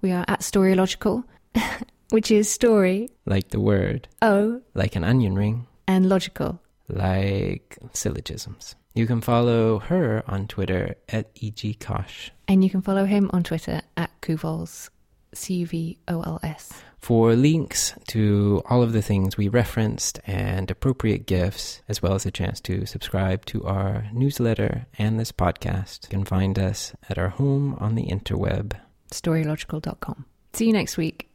We 0.00 0.12
are 0.12 0.24
at 0.28 0.40
Storylogical, 0.40 1.24
which 2.10 2.30
is 2.30 2.50
story. 2.50 3.10
Like 3.26 3.48
the 3.48 3.60
word. 3.60 4.08
Oh. 4.22 4.62
Like 4.74 4.96
an 4.96 5.04
onion 5.04 5.34
ring. 5.34 5.66
And 5.86 6.08
logical. 6.08 6.60
Like 6.88 7.78
syllogisms. 7.92 8.76
You 8.94 9.06
can 9.06 9.20
follow 9.20 9.78
her 9.78 10.24
on 10.26 10.48
Twitter 10.48 10.96
at 11.08 11.30
EG 11.40 11.78
Cosh. 11.80 12.32
And 12.48 12.64
you 12.64 12.70
can 12.70 12.82
follow 12.82 13.04
him 13.04 13.30
on 13.32 13.42
Twitter 13.42 13.82
at 13.96 14.10
Cuvols. 14.20 14.90
C 15.34 15.54
U 15.54 15.66
V 15.66 15.98
O 16.08 16.22
L 16.22 16.40
S. 16.42 16.72
For 16.98 17.34
links 17.34 17.94
to 18.08 18.62
all 18.68 18.82
of 18.82 18.92
the 18.92 19.00
things 19.00 19.36
we 19.36 19.48
referenced 19.48 20.20
and 20.26 20.70
appropriate 20.70 21.26
gifts, 21.26 21.80
as 21.88 22.02
well 22.02 22.14
as 22.14 22.26
a 22.26 22.30
chance 22.30 22.60
to 22.62 22.84
subscribe 22.84 23.46
to 23.46 23.64
our 23.64 24.06
newsletter 24.12 24.86
and 24.98 25.18
this 25.18 25.32
podcast, 25.32 26.04
you 26.04 26.08
can 26.10 26.24
find 26.24 26.58
us 26.58 26.92
at 27.08 27.16
our 27.16 27.30
home 27.30 27.74
on 27.80 27.94
the 27.94 28.06
interweb. 28.06 28.78
Storylogical.com. 29.10 30.26
See 30.52 30.66
you 30.66 30.72
next 30.72 30.96
week. 30.98 31.28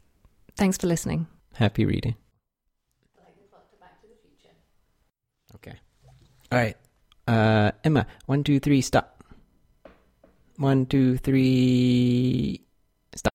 Thanks 0.56 0.78
for 0.78 0.86
listening. 0.86 1.26
Happy 1.54 1.84
reading. 1.84 2.14
Okay. 5.56 5.78
All 6.52 6.58
right. 6.58 6.76
Uh, 7.26 7.72
Emma, 7.82 8.06
one, 8.26 8.44
two, 8.44 8.60
three, 8.60 8.80
stop. 8.82 9.24
One, 10.56 10.86
two, 10.86 11.16
three. 11.18 12.65